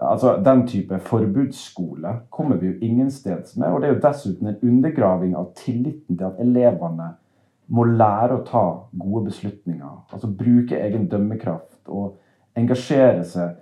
Altså, 0.00 0.36
Den 0.44 0.66
type 0.68 0.98
forbudsskole 0.98 2.14
kommer 2.30 2.56
vi 2.56 2.66
jo 2.66 2.78
ingensteds 2.80 3.56
med. 3.56 3.72
Og 3.72 3.80
det 3.80 3.88
er 3.88 3.94
jo 3.94 4.02
dessuten 4.04 4.50
en 4.50 4.60
undergraving 4.62 5.36
av 5.36 5.52
tilliten 5.58 6.18
til 6.18 6.26
at 6.28 6.42
elevene 6.42 7.12
må 7.68 7.84
lære 7.84 8.38
å 8.38 8.44
ta 8.46 8.64
gode 8.96 9.26
beslutninger. 9.28 9.96
Altså 10.12 10.30
bruke 10.32 10.78
egen 10.80 11.08
dømmekraft 11.10 11.88
og 11.88 12.16
engasjere 12.56 13.24
seg 13.28 13.56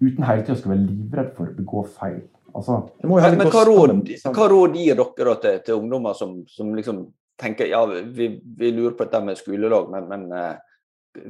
uten 0.00 0.26
hele 0.28 0.44
tida 0.46 0.58
å 0.60 0.72
være 0.72 0.84
livredd 0.84 1.32
for 1.36 1.50
å 1.50 1.56
begå 1.56 1.84
feil. 1.98 2.20
Altså, 2.54 2.78
men, 3.02 3.38
men 3.38 3.50
hva, 3.52 3.64
råd, 3.66 3.98
hva, 4.32 4.46
råd, 4.50 4.76
gir 4.78 4.96
dere 4.98 5.34
til, 5.42 5.58
til 5.66 5.82
ungdommer 5.82 6.14
som, 6.16 6.38
som, 6.50 6.70
liksom 6.74 7.02
tenker 7.38 7.68
ja, 7.70 7.82
vi, 7.86 8.30
vi, 8.40 8.70
lurer 8.72 8.96
på 8.96 9.04
dette 9.04 9.20
med 9.26 9.38
skolelag, 9.38 9.90
men, 9.92 10.06
men 10.08 10.24
eh, 10.34 10.54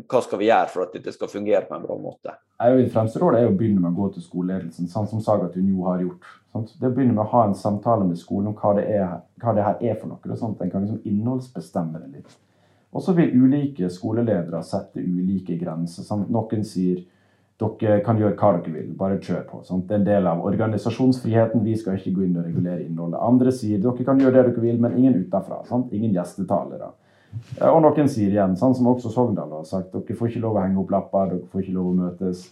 hva 0.08 0.20
skal 0.24 0.40
vi 0.40 0.48
gjøre 0.48 0.70
for 0.72 0.86
at 0.86 0.94
dette 0.96 1.12
skal 1.14 1.30
fungere 1.32 1.66
på 1.68 1.76
en 1.76 1.84
bra 1.84 1.96
måte? 2.00 2.34
Det 2.58 2.90
fremste 2.90 3.20
råd 3.22 3.38
er 3.38 3.46
å 3.46 3.54
begynne 3.54 3.82
med 3.82 3.92
å 3.92 4.00
gå 4.00 4.08
til 4.14 4.24
skoleledelsen, 4.24 4.88
sånn 4.90 5.06
som 5.10 5.22
Saga 5.22 5.46
Tunjo 5.52 5.84
har 5.86 6.02
gjort. 6.02 6.26
Sant? 6.52 6.72
Det 6.80 6.88
å 6.88 6.94
begynne 6.94 7.14
med 7.14 7.24
å 7.26 7.30
ha 7.32 7.44
en 7.46 7.54
samtale 7.58 8.06
med 8.08 8.18
skolen 8.18 8.50
om 8.50 8.56
hva 8.58 8.74
det, 8.78 8.88
er, 8.98 9.20
hva 9.42 9.54
det 9.54 9.66
her 9.66 9.84
er 9.90 9.98
for 10.00 10.10
noe. 10.10 10.36
sånn 10.36 10.56
at 10.56 10.64
En 10.64 10.72
kan 10.72 10.86
liksom 10.86 11.04
innholdsbestemme 11.04 12.02
det 12.02 12.10
litt. 12.16 12.38
Og 12.90 13.04
så 13.04 13.12
vil 13.12 13.36
ulike 13.36 13.90
skoleledere 13.92 14.62
sette 14.64 15.00
ulike 15.04 15.58
grenser. 15.60 16.02
Sant? 16.02 16.30
Noen 16.32 16.64
sier 16.64 17.04
dere 17.58 17.98
kan 18.06 18.18
gjøre 18.18 18.36
hva 18.38 18.52
dere 18.56 18.72
vil, 18.72 18.92
bare 18.98 19.18
kjør 19.18 19.42
på. 19.48 19.62
Sant? 19.66 19.88
Det 19.88 19.96
er 19.96 20.00
en 20.00 20.06
del 20.06 20.30
av 20.30 20.44
organisasjonsfriheten, 20.46 21.64
vi 21.64 21.74
skal 21.76 21.98
ikke 21.98 22.14
gå 22.16 22.24
inn 22.26 22.38
og 22.38 22.46
regulere 22.46 22.84
innholdet. 22.84 23.20
Andre 23.20 23.52
sier 23.54 23.82
dere 23.82 24.06
kan 24.06 24.20
gjøre 24.22 24.36
det 24.36 24.52
dere 24.52 24.64
vil, 24.64 24.80
men 24.82 24.96
ingen 24.98 25.18
utenfra. 25.18 25.64
Ingen 25.90 26.14
gjestetalere. 26.14 26.92
Og 27.68 27.80
noen 27.84 28.08
sier 28.10 28.32
igjen, 28.32 28.56
sånn 28.58 28.76
som 28.76 28.88
også 28.90 29.10
Sogndal 29.12 29.50
har 29.52 29.66
sagt, 29.68 29.92
dere 29.92 30.16
får 30.16 30.30
ikke 30.30 30.44
lov 30.44 30.56
å 30.56 30.62
henge 30.62 30.80
opp 30.82 30.92
lapper, 30.94 31.32
dere 31.32 31.50
får 31.52 31.64
ikke 31.64 31.76
lov 31.76 31.90
å 31.90 31.96
møtes. 31.98 32.46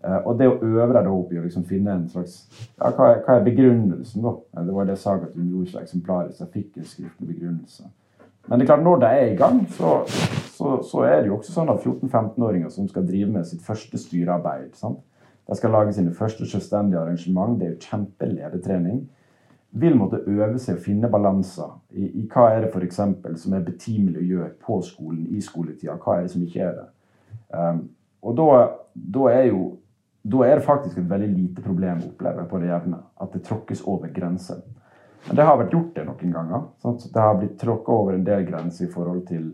Eh, 0.00 0.18
og 0.24 0.38
det 0.40 0.48
å 0.48 0.58
øve 0.64 0.92
deg 0.96 1.08
opp 1.12 1.32
i 1.32 1.40
å 1.40 1.44
liksom 1.44 1.66
finne 1.68 1.92
en 1.92 2.06
slags 2.08 2.38
ja, 2.78 2.88
hva, 2.88 3.10
er, 3.10 3.18
hva 3.26 3.34
er 3.36 3.42
begrunnelsen, 3.44 4.24
da? 4.24 4.62
Det 4.64 4.76
var 4.76 4.86
det 4.88 4.94
jeg 4.96 5.02
sa 5.02 5.16
at 5.18 5.34
hun 5.34 5.50
gjorde 5.50 5.72
så 5.74 5.82
eksemplarisk. 5.82 6.40
Jeg 6.40 6.54
fikk 6.54 6.78
en 6.80 6.88
skriftlig 6.88 7.28
begrunnelse. 7.34 7.90
Men 8.48 8.58
det 8.58 8.64
er 8.64 8.70
klart, 8.70 8.86
når 8.86 9.02
de 9.02 9.10
er 9.10 9.28
i 9.28 9.36
gang, 9.36 9.60
så, 9.76 9.92
så, 10.56 10.78
så 10.86 11.04
er 11.04 11.20
det 11.20 11.30
jo 11.30 11.36
også 11.36 11.52
sånn 11.54 11.72
at 11.72 11.84
14-15-åringer 11.84 12.72
som 12.72 12.88
skal 12.88 13.04
drive 13.06 13.28
med 13.34 13.46
sitt 13.46 13.60
første 13.62 14.00
styrearbeid 14.00 14.72
sant? 14.78 15.02
De 15.50 15.58
skal 15.58 15.74
lage 15.74 15.92
sine 15.96 16.14
første 16.14 16.46
selvstendige 16.48 17.00
arrangement. 17.00 17.58
Det 17.58 17.66
er 17.66 17.74
jo 17.74 17.90
kjempeledetrening 17.90 19.02
vil 19.70 19.94
måtte 19.96 20.22
øve 20.26 20.58
seg 20.58 20.78
å 20.78 20.82
finne 20.82 21.10
balanser 21.10 21.70
i, 21.94 22.08
i, 22.08 22.24
hva 22.30 22.48
er 22.50 22.64
det 22.64 22.72
f.eks. 22.72 22.98
som 23.42 23.54
er 23.54 23.66
betimelig 23.66 24.18
å 24.18 24.30
gjøre 24.32 24.50
på 24.64 24.80
skolen 24.86 25.28
i 25.30 25.42
skoletida, 25.44 25.98
hva 26.02 26.18
er 26.18 26.26
det 26.26 26.32
som 26.32 26.42
ikke 26.42 26.64
er 26.66 26.74
det. 26.80 26.88
Um, 27.54 27.84
og 28.26 28.36
da, 28.38 28.48
da, 28.94 29.28
er 29.30 29.46
jo 29.52 29.62
da 30.22 30.42
er 30.46 30.58
det 30.58 30.66
faktisk 30.66 30.98
et 30.98 31.08
veldig 31.10 31.30
lite 31.36 31.64
problem 31.64 32.02
å 32.02 32.10
oppleve 32.10 32.48
på 32.50 32.60
det 32.62 32.72
jevne 32.72 33.00
at 33.22 33.32
det 33.36 33.44
tråkkes 33.46 33.84
over 33.86 34.12
grenser. 34.14 34.60
Men 35.28 35.38
det 35.38 35.46
har 35.46 35.58
vært 35.60 35.74
gjort 35.76 35.94
det 35.94 36.06
noen 36.08 36.34
ganger. 36.34 36.68
Sant? 36.82 37.06
Det 37.12 37.22
har 37.22 37.38
blitt 37.38 37.58
tråkka 37.60 37.94
over 37.94 38.16
en 38.16 38.26
del 38.26 38.46
grenser 38.48 38.88
i 38.88 38.92
forhold 38.92 39.22
til 39.30 39.52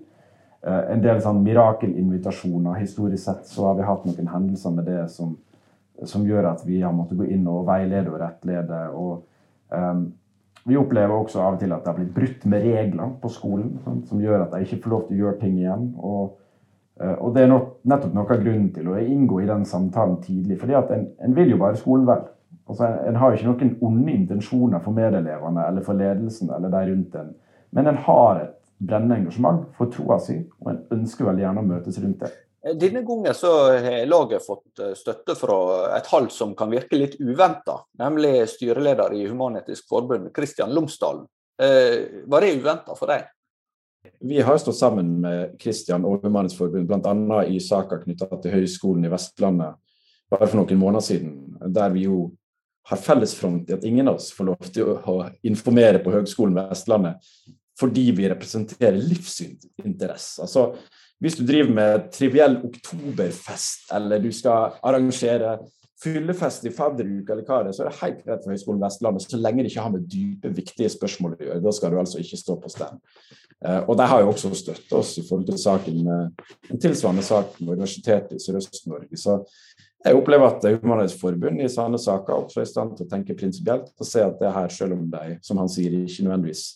uh, 0.64 0.84
en 0.94 1.04
del 1.04 1.20
sånn 1.20 1.44
mirakelinvitasjoner. 1.44 2.80
Historisk 2.80 3.26
sett 3.26 3.48
så 3.52 3.68
har 3.68 3.76
vi 3.76 3.88
hatt 3.92 4.08
noen 4.08 4.32
hendelser 4.32 4.76
med 4.80 4.88
det 4.88 5.06
som, 5.12 5.36
som 6.08 6.24
gjør 6.24 6.54
at 6.54 6.64
vi 6.64 6.80
har 6.80 6.96
måttet 6.96 7.20
gå 7.20 7.28
inn 7.36 7.44
og 7.52 7.66
veilede 7.68 8.14
og 8.14 8.22
rettlede. 8.24 8.84
og 8.96 9.24
vi 10.66 10.76
opplever 10.76 11.14
også 11.14 11.42
av 11.42 11.54
og 11.54 11.60
til 11.62 11.72
at 11.74 11.84
det 11.84 11.92
har 11.92 11.98
blitt 12.00 12.14
brutt 12.14 12.46
med 12.50 12.64
regler 12.66 13.12
på 13.22 13.30
skolen, 13.30 13.76
som 14.08 14.22
gjør 14.22 14.46
at 14.46 14.54
de 14.54 14.64
ikke 14.66 14.80
får 14.82 14.92
lov 14.92 15.04
til 15.06 15.14
å 15.14 15.20
gjøre 15.20 15.38
ting 15.42 15.60
igjen. 15.60 15.84
Og, 16.02 16.32
uh, 17.02 17.14
og 17.14 17.36
det 17.36 17.44
er 17.44 17.52
nettopp 17.52 18.16
noe 18.16 18.26
av 18.26 18.42
grunnen 18.42 18.72
til 18.74 18.90
å 18.90 18.96
inngå 18.98 19.44
i 19.44 19.50
den 19.50 19.62
samtalen 19.68 20.18
tidlig. 20.24 20.58
fordi 20.58 20.74
at 20.74 20.90
en, 20.96 21.06
en 21.22 21.36
vil 21.36 21.54
jo 21.54 21.60
bare 21.62 21.78
skolen 21.78 22.08
vel. 22.08 22.24
Altså, 22.66 22.88
en, 22.88 22.98
en, 23.12 23.20
har 23.22 23.36
ikke 23.36 23.46
noen 23.46 23.76
onde 23.86 24.16
intensjoner 24.16 24.82
for 24.82 24.96
medelevene 24.96 25.68
eller 25.68 25.86
for 25.86 25.94
ledelsen 25.94 26.50
eller 26.50 26.72
de 26.72 26.82
rundt 26.90 27.14
en, 27.14 27.30
men 27.70 27.86
en 27.86 28.02
har 28.08 28.40
et 28.42 28.56
brennende 28.82 29.20
engasjement 29.20 29.62
for 29.78 29.92
troa 29.92 30.18
si, 30.18 30.40
og 30.60 30.72
en 30.72 30.82
ønsker 30.98 31.28
veldig 31.28 31.44
gjerne 31.46 31.62
å 31.62 31.68
møtes 31.68 32.02
rundt 32.02 32.24
det. 32.24 32.32
Denne 32.74 33.02
gangen 33.06 33.34
så 33.34 33.52
har 33.78 34.06
laget 34.06 34.42
fått 34.46 34.80
eh, 34.82 34.94
støtte 34.98 35.36
fra 35.38 35.58
et 35.96 36.08
hold 36.10 36.32
som 36.34 36.54
kan 36.58 36.70
virke 36.72 36.98
litt 36.98 37.14
uventa, 37.20 37.78
nemlig 38.00 38.48
styreleder 38.50 39.14
i 39.14 39.26
Human-Etisk 39.28 39.86
Forbund, 39.90 40.32
Kristian 40.34 40.74
Lomsdalen. 40.74 41.28
Eh, 41.62 42.24
var 42.26 42.42
det 42.42 42.56
uventa 42.58 42.96
for 42.98 43.12
deg? 43.12 43.28
Vi 44.20 44.40
har 44.42 44.58
stått 44.58 44.78
sammen 44.78 45.20
med 45.22 45.54
Kristian 45.62 46.06
og 46.08 46.24
Human-Etisk 46.26 46.64
Forbund 46.64 46.90
bl.a. 46.90 47.44
i 47.46 47.60
saker 47.62 48.02
knytta 48.02 48.30
til 48.42 48.56
Høgskolen 48.58 49.06
i 49.06 49.12
Vestlandet 49.14 49.78
bare 50.30 50.48
for 50.50 50.58
noen 50.58 50.80
måneder 50.80 51.06
siden, 51.06 51.36
der 51.70 51.92
vi 51.94 52.08
jo 52.08 52.24
har 52.90 52.98
felles 53.02 53.34
front 53.38 53.70
i 53.70 53.76
at 53.76 53.86
ingen 53.86 54.10
av 54.10 54.18
oss 54.18 54.32
får 54.34 54.50
lov 54.50 54.70
til 54.74 54.90
å 54.90 55.20
informere 55.46 56.02
på 56.02 56.14
Høgskolen 56.14 56.58
Vestlandet 56.58 57.22
fordi 57.76 58.06
vi 58.16 58.28
representerer 58.30 58.96
livssynsinteresse. 58.96 60.46
Altså, 60.46 60.70
hvis 61.22 61.38
du 61.38 61.46
driver 61.48 61.72
med 61.72 62.10
triviell 62.12 62.58
oktoberfest, 62.66 63.88
eller 63.96 64.20
du 64.20 64.28
skal 64.34 64.76
arrangere 64.84 65.56
fyllefest 66.02 66.66
i 66.68 66.72
fadderuka, 66.76 67.32
eller 67.32 67.46
hva 67.46 67.62
det 67.64 67.70
er, 67.70 67.76
så 67.76 67.84
er 67.84 67.88
det 67.88 68.00
helt 68.02 68.18
greit 68.26 68.44
for 68.44 68.52
Høgskolen 68.52 68.82
Vestlandet, 68.84 69.24
så 69.24 69.40
lenge 69.40 69.64
det 69.64 69.70
ikke 69.72 69.86
har 69.86 69.94
med 69.94 70.04
dype, 70.12 70.52
viktige 70.58 70.92
spørsmål 70.92 71.36
å 71.36 71.46
gjøre. 71.46 71.62
Da 71.64 71.72
skal 71.72 71.92
du 71.92 72.00
altså 72.02 72.20
ikke 72.20 72.40
stå 72.40 72.56
på 72.60 72.72
stand. 72.72 73.00
Uh, 73.64 73.80
og 73.88 73.94
de 73.96 74.04
har 74.10 74.20
jo 74.20 74.28
også 74.34 74.52
støttet 74.60 74.92
oss 74.92 75.14
i 75.16 75.24
forhold 75.24 75.46
til 75.48 75.60
saken 75.60 76.02
med 76.04 76.42
en 76.74 76.80
tilsvarende 76.82 77.24
sak 77.24 77.54
med 77.62 77.78
Universitetet 77.78 78.36
i 78.36 78.42
Sørøst-Norge. 78.44 79.16
Så 79.16 79.38
jeg 80.04 80.18
opplever 80.18 80.50
at 80.50 80.66
Humanitisk 80.82 81.22
Forbund 81.22 81.62
i 81.64 81.70
sånne 81.72 81.98
saker 81.98 82.36
også 82.36 82.60
er 82.60 82.68
i 82.68 82.70
stand 82.70 82.92
til 82.98 83.08
å 83.08 83.12
tenke 83.14 83.38
prinsipielt 83.38 83.88
og 83.96 84.06
se 84.06 84.20
at 84.22 84.36
det 84.42 84.52
her, 84.52 84.68
selv 84.74 84.98
om 84.98 85.06
de, 85.14 85.38
som 85.42 85.62
han 85.62 85.72
sier, 85.72 85.96
ikke 85.96 86.28
nødvendigvis 86.28 86.66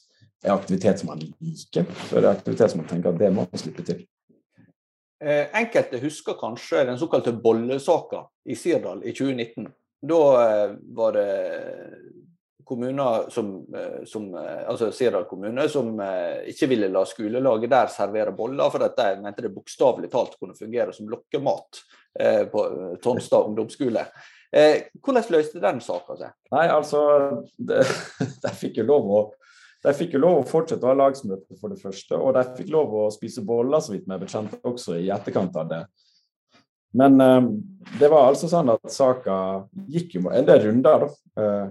er 0.41 0.55
aktivitet 0.55 1.03
som 1.03 1.13
han 1.13 1.21
liker, 1.21 1.85
så 2.09 2.17
er 2.17 2.25
det 2.25 2.33
aktivitet 2.33 2.73
som 2.73 2.81
han 2.81 2.89
tenker 2.89 3.13
at 3.13 3.21
det 3.21 3.29
må 3.37 3.45
man 3.45 3.61
slippe 3.61 3.85
til. 3.85 4.01
Eh, 5.25 5.47
enkelte 5.53 5.99
husker 6.01 6.33
kanskje 6.41 6.85
den 6.85 6.99
såkalte 6.99 7.33
bollesaka 7.33 8.25
i 8.45 8.57
Sirdal 8.57 9.03
i 9.05 9.13
2019. 9.13 9.67
Da 10.01 10.21
eh, 10.45 10.71
var 10.97 11.13
det 11.13 11.27
kommuner 12.65 13.31
som, 13.31 13.51
eh, 13.75 14.05
som 14.07 14.31
altså 14.35 14.89
Sirdal 14.93 15.27
kommune 15.29 15.69
som 15.69 15.93
ikke 16.49 16.71
ville 16.71 16.89
la 16.89 17.05
skolelaget 17.05 17.73
der 17.73 17.93
servere 17.93 18.33
boller, 18.33 18.73
for 18.73 18.87
at 18.87 18.97
de 18.97 19.21
mente 19.21 19.45
det 19.45 19.53
bokstavelig 19.53 20.09
talt 20.11 20.39
kunne 20.41 20.57
fungere 20.57 20.95
som 20.97 21.09
lokkemat 21.11 21.83
på 22.51 22.63
Tonstad 23.03 23.45
ungdomsskole. 23.47 24.01
Hvordan 24.51 25.29
løste 25.31 25.61
den 25.63 25.79
saka 25.85 26.17
seg? 26.19 26.33
Nei, 26.51 26.65
altså, 26.75 27.03
De 27.55 28.51
fikk 28.63 28.81
jo 28.81 28.87
lov 28.89 29.13
å 29.15 29.21
de 29.81 29.93
fikk 29.97 30.15
jo 30.17 30.21
lov 30.21 30.43
å 30.43 30.49
fortsette 30.49 30.85
å 30.85 30.91
ha 30.91 30.99
lagsmøte, 30.99 31.57
for 31.61 31.73
det 31.73 31.81
første. 31.81 32.19
Og 32.19 32.35
de 32.37 32.45
fikk 32.59 32.71
lov 32.75 32.95
å 33.01 33.09
spise 33.15 33.45
boller, 33.47 33.81
så 33.81 33.95
vidt 33.95 34.07
vi 34.09 34.17
er 34.17 34.23
bekjent, 34.23 34.57
også 34.69 34.99
i 35.01 35.09
etterkant 35.13 35.57
av 35.61 35.71
det. 35.71 35.83
Men 37.01 37.21
eh, 37.21 37.43
det 38.01 38.11
var 38.11 38.29
altså 38.29 38.51
sånn 38.51 38.73
at 38.75 38.93
saka 38.93 39.37
gikk 39.89 40.19
jo 40.19 40.31
en 40.31 40.49
del 40.49 40.67
runder, 40.67 41.07
da. 41.07 41.43
Eh, 41.43 41.69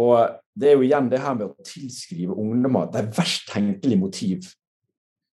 og 0.00 0.14
det 0.54 0.70
er 0.70 0.76
jo 0.78 0.86
igjen 0.86 1.08
det 1.10 1.18
her 1.18 1.34
med 1.34 1.48
å 1.48 1.66
tilskrive 1.66 2.36
ungdommer 2.38 2.90
de 2.94 3.02
verst 3.16 3.48
tenkelige 3.50 3.98
motiv 3.98 4.46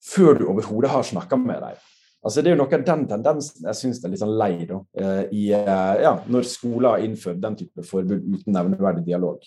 før 0.05 0.37
du 0.37 0.43
overhodet 0.51 0.91
har 0.93 1.05
snakka 1.07 1.39
med 1.41 1.61
dem. 1.63 1.79
Altså, 2.23 2.39
det 2.39 2.51
er 2.51 2.55
jo 2.55 2.59
noe 2.61 2.77
av 2.77 2.83
den 2.87 3.05
tendensen 3.09 3.65
jeg 3.67 3.79
syns 3.79 3.99
er 4.03 4.13
litt 4.13 4.21
sånn 4.21 4.35
lei 4.39 4.67
da, 4.69 4.77
eh, 4.99 5.23
i, 5.35 5.43
ja, 5.51 6.13
når 6.31 6.45
skoler 6.47 6.93
har 6.93 7.05
innført 7.05 7.41
den 7.43 7.57
type 7.59 7.85
forbud 7.87 8.21
uten 8.21 8.55
nevneverdig 8.55 9.03
dialog. 9.09 9.41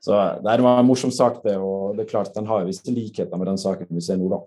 Så 0.00 0.16
det 0.40 0.56
var 0.64 0.80
en 0.80 0.88
morsom 0.88 1.12
sak, 1.12 1.42
det. 1.44 1.58
Og 1.60 1.96
det 1.96 2.06
er 2.06 2.10
klart 2.14 2.34
den 2.34 2.48
har 2.48 2.64
visse 2.68 2.92
likheter 2.92 3.36
med 3.36 3.50
den 3.50 3.60
saken 3.60 3.90
vi 3.90 4.04
ser 4.04 4.20
nå, 4.20 4.30
da. 4.32 4.40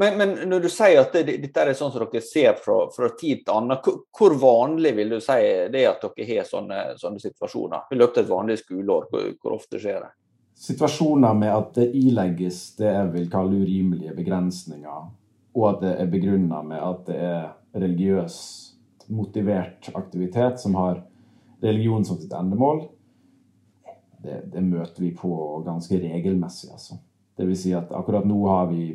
Men, 0.00 0.14
men, 0.16 0.30
når 0.48 0.62
du 0.64 0.70
sier 0.72 1.02
at 1.02 1.12
det, 1.12 1.34
dette 1.42 1.60
er 1.60 1.74
sånn 1.76 1.90
som 1.92 2.06
dere 2.06 2.22
ser 2.24 2.54
fra, 2.56 2.86
fra 2.94 3.10
tid 3.18 3.42
til 3.44 3.52
annen, 3.52 3.82
hvor 4.16 4.36
vanlig 4.40 4.94
vil 4.96 5.12
du 5.12 5.18
si 5.20 5.40
det 5.74 5.82
at 5.90 6.06
dere 6.06 6.28
har 6.30 6.46
sånne, 6.48 6.84
sånne 7.00 7.20
situasjoner? 7.20 7.90
I 7.92 7.98
løpet 8.00 8.22
av 8.22 8.24
et 8.24 8.32
vanlig 8.32 8.60
skoleår, 8.62 9.10
hvor, 9.10 9.26
hvor 9.42 9.58
ofte 9.58 9.82
skjer 9.82 10.06
det? 10.06 10.14
situasjoner 10.54 11.34
med 11.34 11.52
at 11.54 11.74
det 11.78 11.90
ilegges 11.98 12.60
det 12.78 12.90
jeg 12.90 13.10
vil 13.14 13.30
kalle 13.32 13.62
urimelige 13.64 14.14
begrensninger, 14.16 15.08
og 15.54 15.66
at 15.70 15.82
det 15.82 15.94
er 16.02 16.10
begrunna 16.10 16.62
med 16.66 16.82
at 16.82 17.02
det 17.08 17.18
er 17.18 17.44
religiøst 17.74 19.08
motivert 19.14 19.90
aktivitet 19.94 20.60
som 20.62 20.76
har 20.78 21.02
religion 21.64 22.04
som 22.06 22.18
sitt 22.20 22.32
endemål, 22.34 22.86
det, 24.24 24.40
det 24.52 24.62
møter 24.64 25.04
vi 25.04 25.10
på 25.16 25.62
ganske 25.66 25.98
regelmessig. 26.00 26.70
altså. 26.72 26.98
Det 27.36 27.46
vil 27.48 27.58
si 27.58 27.74
at 27.74 27.92
akkurat 27.92 28.26
nå 28.26 28.38
har 28.48 28.70
vi 28.70 28.94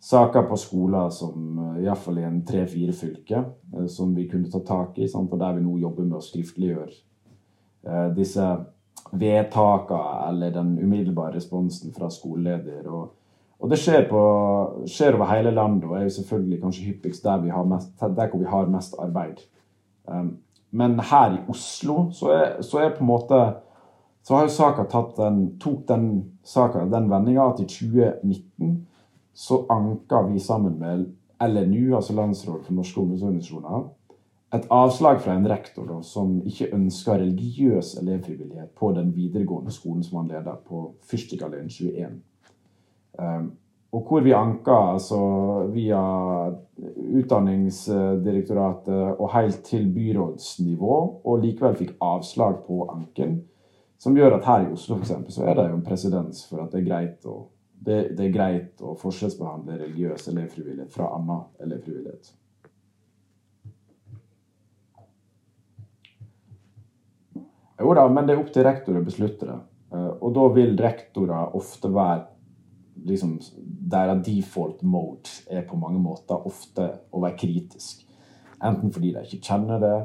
saker 0.00 0.42
på 0.48 0.56
skoler 0.56 1.10
som 1.12 1.58
eh, 1.58 1.84
iallfall 1.84 2.18
i 2.18 2.26
en 2.26 2.40
tre-fire 2.46 2.92
fylker 2.96 3.44
eh, 3.76 3.86
som 3.86 4.14
vi 4.16 4.26
kunne 4.30 4.50
ta 4.50 4.62
tak 4.64 4.98
i, 4.98 5.08
sant? 5.08 5.32
og 5.32 5.40
der 5.40 5.58
vi 5.58 5.64
nå 5.64 5.76
jobber 5.82 6.08
med 6.08 6.18
å 6.18 6.24
skriftliggjøre 6.24 6.92
eh, 7.86 8.08
disse 8.16 8.48
vedtakene 9.10 10.28
eller 10.28 10.52
den 10.54 10.76
umiddelbare 10.78 11.36
responsen 11.36 11.92
fra 11.92 12.08
skoleleder. 12.12 12.86
Og, 12.88 13.08
og 13.60 13.72
det 13.72 13.80
skjer, 13.80 14.06
på, 14.08 14.20
skjer, 14.88 15.18
over 15.18 15.32
hele 15.34 15.52
landet 15.56 15.88
og 15.88 15.96
er 15.98 16.06
jo 16.06 16.14
selvfølgelig 16.20 16.60
kanskje 16.62 16.86
hyppigst 16.88 17.26
der, 17.26 17.64
mest, 17.68 17.92
der 18.00 18.30
hvor 18.30 18.38
vi 18.38 18.48
har 18.48 18.70
mest 18.70 18.94
arbeid. 19.02 19.42
Um, 20.06 20.38
men 20.70 21.00
her 21.10 21.34
i 21.34 21.40
Oslo 21.50 22.10
så 22.14 22.30
er, 22.32 22.46
så 22.62 22.84
er 22.84 22.94
på 22.94 23.02
en 23.02 23.10
måte 23.10 23.40
så 24.30 24.36
har 24.36 24.44
jo 24.46 24.50
saka 24.54 24.84
tatt 24.86 25.16
den, 25.16 25.38
tok 25.58 25.88
den 25.88 26.04
saka 26.46 26.84
den 26.86 27.08
vendinga 27.10 27.48
at 27.50 27.64
i 27.64 27.64
2019 27.66 28.86
så 29.34 29.66
anka 29.74 30.20
vi 30.28 30.38
sammen 30.38 30.76
med 30.78 31.00
LNU, 31.42 31.96
altså 31.96 32.14
Landsrådet 32.14 32.68
for 32.68 32.76
norske 32.78 33.00
ungdomsorganisasjoner, 33.00 33.88
et 34.54 34.70
avslag 34.70 35.18
fra 35.24 35.34
en 35.34 35.50
rektor 35.50 35.82
da, 35.88 35.98
som 36.06 36.38
ikke 36.46 36.70
ønska 36.78 37.18
religiøs 37.18 37.96
elevfrivillighet 37.98 38.70
på 38.78 38.92
den 38.94 39.10
videregående 39.16 39.74
skolen 39.74 40.06
som 40.06 40.22
han 40.22 40.30
leder, 40.30 40.62
på 40.62 40.94
Fyrstikkalleen 41.10 41.66
21. 41.66 42.22
Um, 43.18 43.52
og 43.90 44.06
hvor 44.06 44.22
vi 44.22 44.30
anka 44.30 44.78
altså, 44.94 45.18
via 45.74 46.54
Utdanningsdirektoratet 47.18 49.16
og 49.18 49.30
helt 49.34 49.64
til 49.66 49.90
byrådsnivå, 49.94 51.04
og 51.24 51.42
likevel 51.42 51.80
fikk 51.82 51.96
avslag 51.98 52.62
på 52.68 52.84
anken. 52.94 53.40
Som 54.00 54.16
gjør 54.16 54.38
at 54.38 54.46
her 54.48 54.66
i 54.66 54.72
Oslo 54.72 54.96
for 54.96 55.04
eksempel, 55.04 55.32
så 55.34 55.44
er 55.44 55.58
det 55.58 55.66
jo 55.68 55.76
en 55.76 55.84
presedens 55.84 56.44
for 56.48 56.62
at 56.62 56.72
det 56.72 56.80
er 56.80 56.86
greit 56.88 57.26
å 57.28 57.38
det, 57.80 58.10
det, 58.12 58.26
er 58.26 58.32
greit 58.34 58.82
å 58.84 58.92
forskjellsbehandle 59.00 59.78
religiøs 59.80 60.26
elevfrivillighet 60.28 60.92
fra 60.92 61.06
annen 61.16 61.46
elevfrivillighet. 61.64 62.34
Jo 67.80 67.94
da, 67.96 68.04
men 68.12 68.28
det 68.28 68.34
er 68.34 68.42
opp 68.42 68.50
til 68.52 68.66
rektor 68.66 68.98
å 69.00 69.04
beslutte 69.04 69.48
det. 69.48 69.56
Eh, 69.96 70.10
og 70.20 70.34
da 70.36 70.44
vil 70.52 70.76
rektorer 70.76 71.56
ofte 71.56 71.88
være 71.92 72.26
liksom, 73.08 73.38
Deres 73.90 74.20
default 74.26 74.82
mode 74.84 75.32
er 75.50 75.64
på 75.66 75.78
mange 75.80 75.98
måter 76.02 76.44
ofte 76.46 76.86
å 77.10 77.22
være 77.24 77.38
kritisk. 77.40 78.04
Enten 78.60 78.92
fordi 78.92 79.14
de 79.16 79.24
ikke 79.24 79.40
kjenner 79.48 79.80
det, 79.82 79.96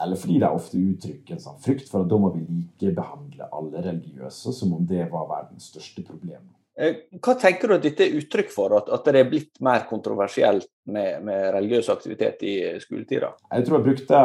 eller 0.00 0.20
fordi 0.20 0.38
de 0.42 0.50
ofte 0.50 0.78
uttrykker 0.78 1.36
en 1.36 1.42
sånn 1.42 1.58
frykt 1.64 1.90
for 1.90 2.04
at 2.04 2.10
da 2.10 2.20
må 2.20 2.30
vi 2.36 2.44
likebehandle 2.46 3.50
alle 3.50 3.82
religiøse 3.82 4.54
som 4.54 4.76
om 4.76 4.86
det 4.86 5.08
var 5.12 5.28
verdens 5.30 5.70
største 5.72 6.04
problem. 6.06 6.46
Eh, 6.78 7.04
hva 7.18 7.34
tenker 7.34 7.68
du 7.70 7.74
at 7.74 7.86
dette 7.86 8.04
er 8.06 8.18
uttrykk 8.20 8.52
for, 8.54 8.76
at, 8.78 8.90
at 8.94 9.08
det 9.10 9.18
er 9.18 9.30
blitt 9.30 9.56
mer 9.64 9.82
kontroversielt 9.90 10.68
med, 10.86 11.24
med 11.26 11.48
religiøs 11.56 11.88
aktivitet 11.90 12.44
i 12.46 12.58
skoletida? 12.82 13.32
Jeg 13.50 13.66
tror 13.66 13.80
jeg 13.80 13.86
brukte 13.88 14.20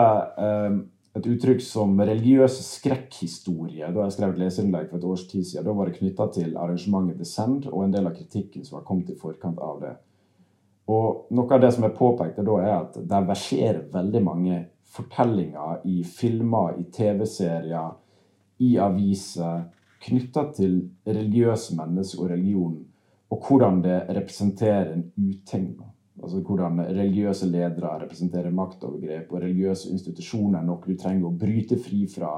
eh, 0.46 0.76
et 1.18 1.30
uttrykk 1.30 1.66
som 1.66 1.98
religiøs 1.98 2.60
skrekkhistorie 2.68 3.90
da 3.90 4.06
jeg 4.06 4.16
skrev 4.16 4.36
et 4.36 4.44
leserinnlegg 4.44 4.92
for 4.92 5.02
et 5.02 5.10
års 5.10 5.26
tid 5.30 5.50
siden. 5.50 5.66
Da 5.66 5.76
var 5.78 5.90
det 5.90 5.98
knytta 5.98 6.30
til 6.38 6.54
arrangementet 6.54 7.22
Descend 7.22 7.68
og 7.72 7.88
en 7.88 7.94
del 7.94 8.10
av 8.10 8.16
kritikken 8.18 8.66
som 8.66 8.80
har 8.80 8.86
kommet 8.88 9.10
i 9.10 9.18
forkant 9.18 9.62
av 9.62 9.82
det. 9.82 9.96
Og 10.94 11.34
Noe 11.34 11.56
av 11.56 11.62
det 11.64 11.72
som 11.74 11.86
er 11.88 11.96
påpekte 11.96 12.44
da, 12.46 12.60
er 12.62 12.74
at 12.76 12.98
det 12.98 13.26
verserer 13.30 13.86
veldig 13.94 14.22
mange 14.26 14.58
fortellinger 14.94 15.82
i 15.90 16.04
filmer, 16.06 16.78
i 16.80 16.84
TV-serier, 16.94 17.94
i 18.62 18.76
aviser 18.78 19.64
knytta 20.04 20.46
til 20.54 20.78
religiøse 21.08 21.76
mennesker 21.78 22.24
og 22.26 22.32
religion, 22.34 22.78
og 23.32 23.48
hvordan 23.48 23.82
det 23.84 23.98
representerer 24.10 24.94
en 24.94 25.06
uting. 25.18 25.74
Altså 26.24 26.40
hvordan 26.46 26.80
religiøse 26.86 27.50
ledere 27.50 27.98
representerer 28.04 28.54
maktovergrep, 28.54 29.32
og 29.32 29.42
religiøse 29.42 29.90
institusjoner 29.92 30.60
er 30.60 30.68
noe 30.68 30.84
du 30.86 30.98
trenger 31.00 31.28
å 31.28 31.38
bryte 31.40 31.80
fri 31.82 32.04
fra. 32.08 32.36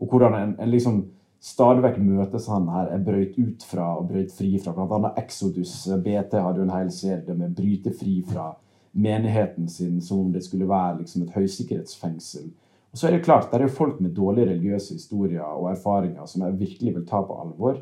Og 0.00 0.08
hvordan 0.08 0.38
en, 0.38 0.54
en 0.62 0.70
liksom 0.72 1.02
stadig 1.40 1.84
vekk 1.84 2.00
møtes 2.04 2.48
han 2.50 2.68
her 2.72 2.94
er 2.94 3.04
brøyt 3.04 3.36
ut 3.38 3.66
fra 3.68 3.90
og 3.98 4.08
brøyt 4.08 4.32
fri 4.32 4.54
fra. 4.62 4.72
Blant 4.76 4.96
annet 4.96 5.20
Exodus. 5.20 5.74
BT 6.04 6.40
hadde 6.40 6.62
jo 6.62 6.66
en 6.66 6.74
hel 6.78 6.90
serie 6.94 7.36
med 7.36 7.54
'bryte 7.56 7.92
fri 8.00 8.20
fra' 8.26 8.54
menigheten 8.92 9.68
sin 9.68 10.00
som 10.02 10.20
om 10.20 10.32
det 10.32 10.42
skulle 10.44 10.68
være 10.68 10.98
liksom 10.98 11.22
et 11.22 11.34
høysikkerhetsfengsel. 11.36 12.50
Og 12.90 12.98
så 12.98 13.06
er 13.06 13.14
det 13.14 13.24
klart, 13.24 13.52
det 13.52 13.62
er 13.62 13.72
folk 13.72 14.00
med 14.00 14.16
dårlige 14.16 14.50
religiøse 14.50 14.94
historier 14.94 15.46
og 15.46 15.70
erfaringer 15.70 16.26
som 16.26 16.42
jeg 16.42 16.58
virkelig 16.58 16.94
vil 16.94 17.06
ta 17.06 17.22
på 17.22 17.38
alvor. 17.42 17.78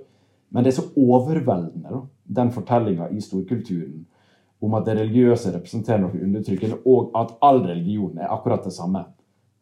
Men 0.51 0.65
det 0.65 0.73
er 0.73 0.81
så 0.81 0.89
overveldende, 0.97 1.89
da, 1.89 2.01
den 2.41 2.53
fortellinga 2.53 3.09
i 3.13 3.21
storkulturen 3.21 4.07
om 4.61 4.75
at 4.75 4.89
det 4.89 4.97
religiøse 4.99 5.53
representerer 5.55 6.03
noe 6.03 6.19
undertrykkende, 6.25 6.81
og 6.89 7.13
at 7.19 7.35
all 7.47 7.61
religion 7.63 8.19
er 8.19 8.33
akkurat 8.35 8.65
det 8.67 8.75
samme. 8.75 9.05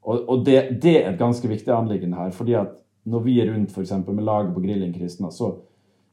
Og, 0.07 0.23
og 0.31 0.45
det, 0.47 0.81
det, 0.83 0.95
er 1.03 1.11
et 1.11 1.21
ganske 1.21 1.49
viktig 1.49 1.73
anliggende 1.75 2.17
her. 2.17 2.31
fordi 2.31 2.55
at 2.55 2.79
når 3.05 3.21
vi 3.21 3.41
er 3.41 3.53
rundt 3.53 3.73
for 3.73 4.13
med 4.13 4.25
laget 4.25 4.55
på 4.55 4.61
Grilling 4.61 4.95
kristne, 4.95 5.31
så, 5.33 5.55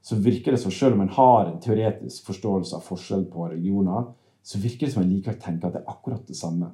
så, 0.02 0.16
virker 0.16 0.52
det 0.52 0.60
som 0.60 0.72
selv 0.72 0.94
om 0.94 1.02
en 1.02 1.10
har 1.10 1.46
en 1.46 1.62
teoretisk 1.62 2.26
forståelse 2.26 2.76
av 2.76 2.82
forskjell 2.82 3.26
på 3.32 3.48
religioner, 3.48 4.12
så 4.44 4.60
virker 4.60 4.88
det 4.88 4.94
som 4.94 5.04
en 5.04 5.12
likevel 5.12 5.40
tenker 5.40 5.70
at 5.70 5.78
det 5.78 5.84
er 5.84 5.92
akkurat 5.94 6.26
det 6.28 6.36
samme. 6.36 6.74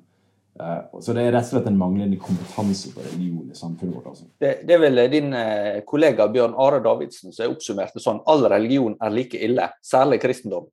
Eh, 0.60 1.02
så 1.02 1.14
det 1.16 1.24
er 1.24 1.36
rett 1.36 1.46
og 1.48 1.54
slett 1.54 1.70
en 1.70 1.78
manglende 1.80 2.18
kompetanse 2.20 2.92
på 2.96 3.04
religion 3.06 3.52
i 3.52 3.58
samfunnet 3.58 3.96
vårt. 3.96 4.10
Altså. 4.12 4.26
Det, 4.42 4.56
det, 4.66 4.76
er 4.76 4.82
vel 4.84 5.04
din 5.14 5.36
eh, 5.38 5.80
kollega 5.88 6.28
Bjørn 6.34 6.58
Are 6.60 6.82
Davidsen 6.84 7.36
som 7.36 7.54
oppsummerte 7.54 8.02
sånn 8.04 8.24
all 8.30 8.44
religion 8.52 8.98
er 9.00 9.14
like 9.14 9.40
ille, 9.40 9.70
særlig 9.86 10.20
kristendom. 10.24 10.68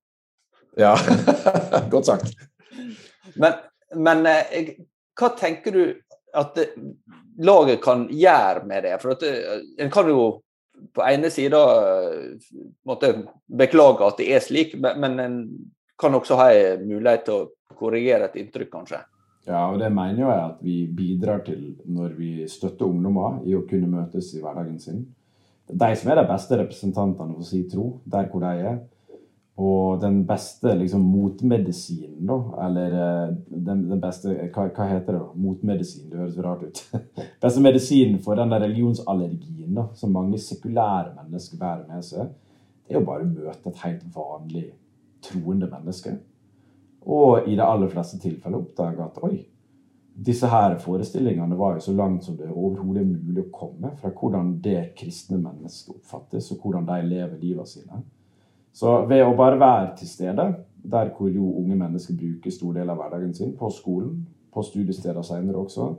Ja, 0.80 0.96
godt 1.92 2.08
sagt. 2.08 2.34
Men, 3.36 3.60
men 3.94 4.26
eh, 4.32 4.74
hva 5.16 5.30
tenker 5.38 5.76
du 5.76 5.84
at 6.36 6.58
laget 7.40 7.78
kan 7.84 8.08
gjøre 8.12 8.66
med 8.68 8.84
det? 8.88 8.96
For 9.04 9.14
at, 9.14 9.22
en 9.80 9.92
kan 9.92 10.08
jo 10.10 10.26
på 10.96 11.04
ene 11.06 11.30
sida 11.32 11.60
måtte 12.84 13.14
beklage 13.48 14.04
at 14.04 14.18
det 14.20 14.26
er 14.36 14.42
slik, 14.44 14.74
men 14.76 15.20
en 15.22 15.38
kan 15.98 16.14
også 16.14 16.38
ha 16.40 16.48
en 16.52 16.88
mulighet 16.88 17.26
til 17.26 17.42
å 17.42 17.76
korrigere 17.76 18.28
et 18.28 18.40
inntrykk, 18.40 18.72
kanskje? 18.72 19.02
Ja, 19.46 19.68
og 19.70 19.78
det 19.78 19.92
mener 19.94 20.24
jeg 20.24 20.42
at 20.42 20.62
vi 20.64 20.80
bidrar 20.90 21.44
til 21.46 21.76
når 21.86 22.16
vi 22.18 22.30
støtter 22.50 22.88
ungdommer 22.88 23.44
i 23.46 23.54
å 23.54 23.62
kunne 23.68 23.90
møtes 23.92 24.32
i 24.34 24.42
hverdagen 24.42 24.78
sin. 24.82 25.04
De 25.66 25.88
som 25.98 26.10
er 26.10 26.20
de 26.20 26.28
beste 26.28 26.58
representantene 26.58 27.34
for 27.36 27.46
sin 27.46 27.66
tro, 27.70 27.86
der 28.06 28.26
hvor 28.30 28.42
de 28.42 28.70
er. 28.72 28.80
Og 29.56 30.02
den 30.02 30.18
beste 30.28 30.74
liksom, 30.76 31.04
motmedisinen, 31.08 32.26
da, 32.28 32.36
eller 32.66 32.96
eh, 33.02 33.36
den, 33.48 33.86
den 33.88 34.00
beste 34.02 34.34
hva, 34.52 34.66
hva, 34.66 34.88
heter 34.90 35.14
det? 35.14 35.20
da? 35.22 35.30
Motmedisin, 35.46 36.10
det 36.10 36.20
høres 36.20 36.36
rart 36.44 36.66
ut. 36.66 36.82
beste 37.44 37.62
medisinen 37.64 38.18
for 38.24 38.36
den 38.36 38.52
der 38.52 38.66
religionsallergien 38.66 39.78
da, 39.78 39.86
som 39.96 40.12
mange 40.12 40.42
sekulære 40.42 41.14
mennesker 41.22 41.62
bærer 41.62 41.86
med 41.88 42.04
seg, 42.04 42.34
det 42.84 42.94
er 42.94 43.00
jo 43.00 43.06
bare 43.08 43.24
å 43.24 43.30
møte 43.30 43.72
et 43.72 43.80
helt 43.86 44.04
vanlig 44.14 44.66
troende 45.26 45.68
menneske. 45.70 46.16
Og 47.06 47.46
i 47.46 47.54
de 47.54 47.62
aller 47.62 47.90
fleste 47.92 48.18
tilfeller 48.18 48.58
oppdager 48.58 49.04
at 49.04 49.20
oi, 49.22 49.36
disse 50.26 50.48
her 50.48 50.78
forestillingene 50.80 51.58
var 51.58 51.76
jo 51.76 51.80
så 51.84 51.92
langt 51.92 52.24
som 52.24 52.36
det 52.36 52.48
overhodet 52.48 53.02
er 53.02 53.10
mulig 53.10 53.42
å 53.42 53.52
komme 53.52 53.92
fra 54.00 54.10
hvordan 54.16 54.54
det 54.64 54.94
kristne 54.96 55.36
mennesket 55.36 55.92
oppfattes, 55.98 56.48
og 56.52 56.62
hvordan 56.62 56.86
de 56.88 57.02
lever 57.04 57.36
livet 57.42 57.68
sine. 57.68 58.00
Så 58.72 59.02
ved 59.08 59.24
å 59.24 59.36
bare 59.36 59.60
være 59.60 59.92
til 60.00 60.08
stede, 60.08 60.46
der 60.86 61.12
hvor 61.16 61.28
jo 61.28 61.50
unge 61.60 61.76
mennesker 61.76 62.16
bruker 62.16 62.54
stor 62.54 62.72
del 62.76 62.90
av 62.90 63.00
hverdagen 63.00 63.34
sin, 63.34 63.52
på 63.58 63.70
skolen, 63.70 64.22
på 64.52 64.64
studiesteder 64.64 65.22
senere 65.26 65.60
også, 65.60 65.90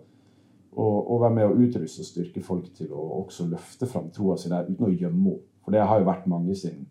og, 0.77 0.97
og 1.11 1.21
være 1.21 1.35
med 1.35 1.45
å 1.45 1.57
utruste 1.57 2.01
og 2.01 2.09
styrke 2.09 2.41
folk 2.45 2.71
til 2.77 2.91
å 2.93 3.05
også 3.21 3.47
løfte 3.51 3.89
fram 3.89 4.09
troa 4.13 4.37
si 4.37 4.49
der 4.49 4.69
uten 4.69 4.89
å 4.89 4.93
gjemme 4.93 5.35
henne. 5.35 5.43
For 5.67 5.75
det 5.75 5.81
har 5.83 5.99
jo 5.99 6.07
vært 6.07 6.29
mange 6.31 6.53
sin 6.55 6.85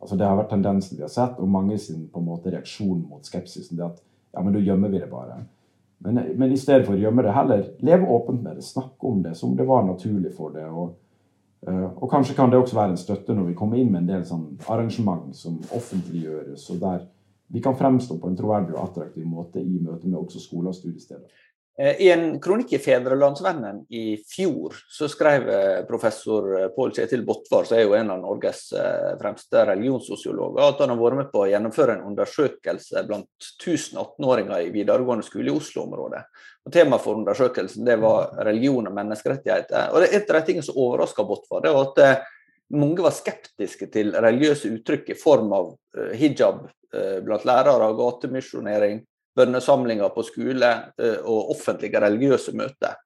Altså 0.00 0.16
Det 0.16 0.26
har 0.26 0.36
vært 0.38 0.52
tendensen 0.52 0.96
vi 0.96 1.02
har 1.02 1.12
sett, 1.12 1.38
og 1.38 1.50
mange 1.50 1.78
sin 1.78 2.06
på 2.12 2.20
en 2.20 2.28
måte 2.28 2.52
reaksjon 2.54 3.00
mot 3.08 3.26
skepsisen. 3.26 3.76
det 3.76 3.84
at 3.84 4.02
ja, 4.32 4.42
men 4.42 4.52
da 4.54 4.62
gjemmer 4.62 4.88
vi 4.88 5.00
det 5.02 5.10
bare. 5.10 5.40
Men, 5.98 6.20
men 6.36 6.52
i 6.52 6.56
stedet 6.56 6.86
for 6.86 6.94
å 6.94 7.00
gjemme 7.00 7.24
det, 7.26 7.34
heller 7.34 7.64
leve 7.82 8.06
åpent 8.06 8.42
med 8.42 8.56
det. 8.56 8.64
Snakke 8.66 9.06
om 9.10 9.22
det 9.22 9.34
som 9.34 9.56
det 9.56 9.66
var 9.66 9.82
naturlig 9.82 10.30
for 10.36 10.54
det. 10.54 10.66
Og, 10.70 10.92
uh, 11.66 11.88
og 11.96 12.10
kanskje 12.10 12.36
kan 12.38 12.52
det 12.52 12.60
også 12.60 12.78
være 12.78 12.94
en 12.94 13.00
støtte 13.00 13.34
når 13.34 13.50
vi 13.50 13.56
kommer 13.58 13.80
inn 13.80 13.90
med 13.90 14.04
en 14.04 14.12
del 14.12 14.26
sånn 14.28 14.46
arrangement 14.70 15.34
som 15.36 15.58
offentliggjøres, 15.74 16.68
og 16.74 16.82
der 16.84 17.06
vi 17.48 17.62
kan 17.64 17.76
fremstå 17.76 18.18
på 18.20 18.28
en 18.28 18.36
troverdig 18.36 18.76
og 18.76 18.82
attraktiv 18.84 19.24
måte 19.26 19.60
i 19.62 19.80
møte 19.80 20.06
med 20.06 20.20
også 20.20 20.42
skoler 20.42 20.70
og 20.70 20.76
studiesteder. 20.76 21.24
Eh, 21.82 22.00
I 22.02 22.10
en 22.10 22.40
kronikk 22.40 22.72
i 22.72 22.78
Fedrelandsvennen 22.82 23.84
i 23.94 24.16
fjor 24.26 24.74
så 24.90 25.06
skrev 25.08 25.48
eh, 25.48 25.84
professor 25.86 26.48
eh, 26.58 26.68
Pål 26.74 26.90
Kjetil 26.96 27.22
Botvar, 27.26 27.68
som 27.68 27.76
er 27.78 27.84
jo 27.84 27.94
en 27.94 28.10
av 28.10 28.22
Norges 28.22 28.64
fremste 29.20 29.62
religionssosiologer, 29.68 30.64
at 30.64 30.80
han 30.82 30.90
har 30.90 30.98
vært 30.98 31.18
med 31.20 31.28
på 31.30 31.44
å 31.44 31.50
gjennomføre 31.52 31.94
en 31.94 32.08
undersøkelse 32.10 33.04
blant 33.06 33.28
1000 33.60 34.00
18-åringer 34.02 34.64
i 34.64 34.72
videregående 34.74 35.26
skole 35.26 35.52
i 35.52 35.54
Oslo-området. 35.54 36.24
Og 36.66 36.74
Temaet 36.74 37.04
for 37.04 37.20
undersøkelsen 37.20 37.86
det 37.86 37.96
var 38.02 38.34
religion 38.48 38.90
og 38.90 38.96
menneskerettigheter. 38.96 39.92
Og 39.92 40.02
det 40.02 40.10
Et 40.18 40.32
av 40.32 40.40
de 40.40 40.48
tingene 40.48 40.66
som 40.66 40.80
overraska 40.82 41.22
Botvar, 41.28 41.62
det 41.62 41.72
var 41.76 41.92
at 41.92 42.26
mange 42.74 43.04
var 43.06 43.14
skeptiske 43.14 43.86
til 43.94 44.10
religiøse 44.18 44.72
uttrykk 44.74 45.14
i 45.14 45.16
form 45.16 45.54
av 45.54 45.70
hijab 46.18 46.66
blant 47.24 47.46
lærere, 47.46 47.86
gatemisjonering, 47.96 48.98
bønnesamlinger 49.38 50.14
på 50.14 50.24
skole 50.26 50.72
eh, 50.98 51.20
og 51.22 51.54
offentlige 51.54 52.02
religiøse 52.02 52.56
møter. 52.58 52.98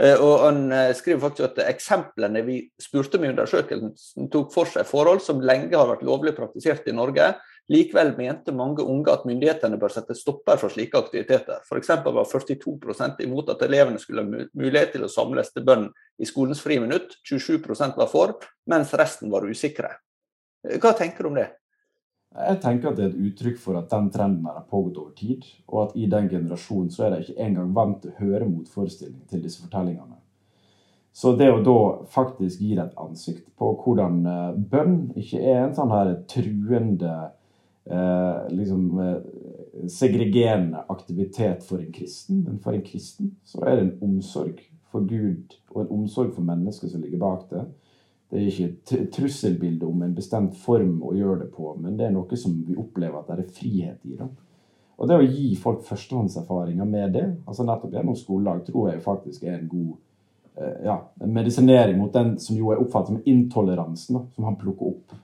Eh, 0.00 0.16
og 0.16 0.46
Han 0.46 0.72
eh, 0.72 0.94
skriver 0.96 1.20
faktisk 1.20 1.46
at 1.50 1.62
eksemplene 1.68 2.42
vi 2.46 2.60
spurte 2.80 3.18
om 3.18 3.26
i 3.26 3.30
undersøkelsen, 3.32 4.28
tok 4.32 4.52
for 4.54 4.70
seg 4.70 4.88
forhold 4.88 5.20
som 5.24 5.42
lenge 5.44 5.76
har 5.76 5.90
vært 5.90 6.06
lovlig 6.06 6.32
praktisert 6.38 6.88
i 6.88 6.96
Norge. 6.96 7.34
Likevel 7.70 8.14
mente 8.16 8.54
mange 8.56 8.82
unge 8.82 9.12
at 9.12 9.26
myndighetene 9.28 9.78
bør 9.78 9.92
sette 9.94 10.16
stopper 10.18 10.58
for 10.58 10.72
slike 10.72 10.98
aktiviteter. 10.98 11.60
F.eks. 11.68 11.92
var 12.02 12.26
42 12.26 13.20
imot 13.26 13.52
at 13.52 13.62
elevene 13.62 14.00
skulle 14.02 14.24
ha 14.24 14.46
mulighet 14.58 14.96
til 14.96 15.06
å 15.06 15.12
samles 15.12 15.52
til 15.52 15.66
bønn 15.68 15.86
i 16.18 16.26
skolens 16.26 16.64
friminutt. 16.64 17.14
27 17.28 17.60
var 18.00 18.10
for, 18.10 18.40
mens 18.66 18.94
resten 18.98 19.30
var 19.30 19.46
usikre. 19.46 19.92
Hva 20.80 20.96
tenker 20.96 21.24
du 21.24 21.30
om 21.30 21.38
det? 21.38 21.46
Jeg 22.30 22.60
tenker 22.62 22.92
at 22.92 22.98
det 22.98 23.04
er 23.04 23.10
et 23.10 23.22
uttrykk 23.26 23.56
for 23.58 23.78
at 23.80 23.90
den 23.90 24.06
trenden 24.14 24.46
har 24.46 24.62
pågått 24.70 25.00
over 25.02 25.14
tid, 25.18 25.46
og 25.66 25.88
at 25.88 25.96
i 25.98 26.06
den 26.10 26.28
generasjonen 26.30 26.92
så 26.94 27.06
er 27.06 27.16
de 27.16 27.24
ikke 27.24 27.42
engang 27.42 27.72
vant 27.74 27.98
til 28.04 28.12
å 28.12 28.20
høre 28.20 28.46
motforestilling 28.46 29.24
til 29.30 29.42
disse 29.42 29.64
fortellingene. 29.64 30.20
Så 31.12 31.32
det 31.36 31.48
å 31.50 31.58
da 31.66 31.80
faktisk 32.06 32.62
gi 32.62 32.76
det 32.76 32.84
et 32.84 33.02
ansikt 33.02 33.48
på 33.58 33.72
hvordan 33.82 34.20
eh, 34.30 34.60
bønn 34.70 34.96
ikke 35.18 35.40
er 35.42 35.64
en 35.64 35.74
sånn 35.74 35.90
her 35.90 36.12
truende 36.30 37.14
eh, 37.90 38.46
liksom 38.54 38.84
eh, 39.02 39.88
segregerende 39.90 40.84
aktivitet 40.92 41.66
for 41.66 41.82
en 41.82 41.90
kristen, 41.92 42.44
men 42.46 42.62
for 42.62 42.78
en 42.78 42.86
kristen 42.86 43.34
så 43.42 43.64
er 43.66 43.74
det 43.74 43.88
en 43.88 44.12
omsorg 44.12 44.62
for 44.94 45.02
Gud 45.06 45.58
og 45.74 45.82
en 45.82 45.94
omsorg 45.98 46.30
for 46.36 46.46
mennesket 46.46 46.94
som 46.94 47.02
ligger 47.02 47.22
bak 47.26 47.48
det. 47.50 47.66
Det 48.30 48.38
er 48.38 48.46
ikke 48.46 48.98
et 49.00 49.08
trusselbilde 49.14 49.86
om 49.88 50.04
en 50.06 50.14
bestemt 50.14 50.54
form 50.62 51.00
å 51.02 51.14
gjøre 51.16 51.44
det 51.44 51.48
på, 51.54 51.72
men 51.82 51.96
det 51.98 52.06
er 52.06 52.12
noe 52.14 52.38
som 52.38 52.54
vi 52.66 52.76
opplever 52.78 53.18
at 53.18 53.32
det 53.32 53.44
er 53.44 53.56
frihet 53.56 54.06
i. 54.06 54.14
det. 54.20 54.28
Og 55.00 55.08
det 55.08 55.16
å 55.16 55.24
gi 55.24 55.48
folk 55.58 55.82
førstehåndserfaringer 55.88 56.86
med 56.86 57.16
det, 57.16 57.24
altså 57.48 57.66
nettopp 57.66 57.96
gjennom 57.96 58.18
skolelag, 58.18 58.62
tror 58.66 58.92
jeg 58.92 59.02
faktisk 59.02 59.46
er 59.48 59.56
en 59.56 59.70
god 59.70 59.90
eh, 60.60 60.76
ja, 60.86 60.98
medisinering 61.24 61.98
mot 61.98 62.12
den 62.14 62.36
som 62.38 62.58
jo 62.58 62.70
er 62.70 62.82
oppfattet 62.82 63.16
som 63.16 63.32
intoleransen, 63.32 64.18
da, 64.18 64.22
som 64.36 64.46
han 64.46 64.58
plukker 64.60 64.92
opp. 64.92 65.16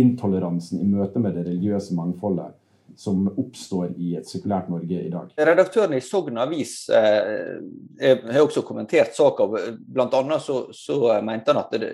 Intoleransen 0.00 0.80
i 0.80 0.88
møte 0.88 1.22
med 1.22 1.36
det 1.36 1.44
religiøse 1.50 1.94
mangfoldet 1.98 2.56
som 2.96 3.28
oppstår 3.28 3.94
i 3.98 4.14
et 4.18 4.28
sekulært 4.28 4.70
Norge 4.72 5.02
i 5.04 5.12
dag. 5.12 5.30
Redaktøren 5.36 5.94
i 5.96 6.02
Sogn 6.04 6.38
Avis 6.40 6.74
eh, 6.88 7.56
har 8.00 8.42
også 8.42 8.64
kommentert 8.66 9.16
saka. 9.16 9.46
Bl.a. 9.78 10.38
Så, 10.40 10.60
så 10.76 11.00
mente 11.26 11.52
han 11.52 11.62
at 11.62 11.74
det, 11.74 11.90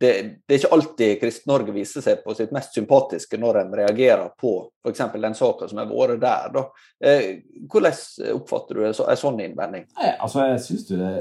det, 0.00 0.12
det, 0.46 0.54
er 0.54 0.60
ikke 0.60 0.72
alltid 0.76 1.20
Kristen-Norge 1.20 1.74
viser 1.74 2.04
seg 2.04 2.22
på 2.22 2.34
sitt 2.38 2.52
mest 2.54 2.76
sympatiske 2.76 3.40
når 3.40 3.62
en 3.64 3.76
reagerer 3.80 4.30
på 4.38 4.54
f.eks. 4.84 5.02
den 5.18 5.36
saka 5.38 5.68
som 5.68 5.82
har 5.82 5.90
vært 5.90 6.22
der. 6.22 6.48
Da. 6.54 6.64
Eh, 7.02 7.28
hvordan 7.66 8.32
oppfatter 8.38 8.78
du 8.78 8.86
en 8.86 8.96
sånn 9.18 9.42
innvending? 9.42 9.88
Nei, 9.98 10.14
altså 10.14 10.46
jeg 10.52 10.64
synes 10.68 10.88
det, 10.92 11.12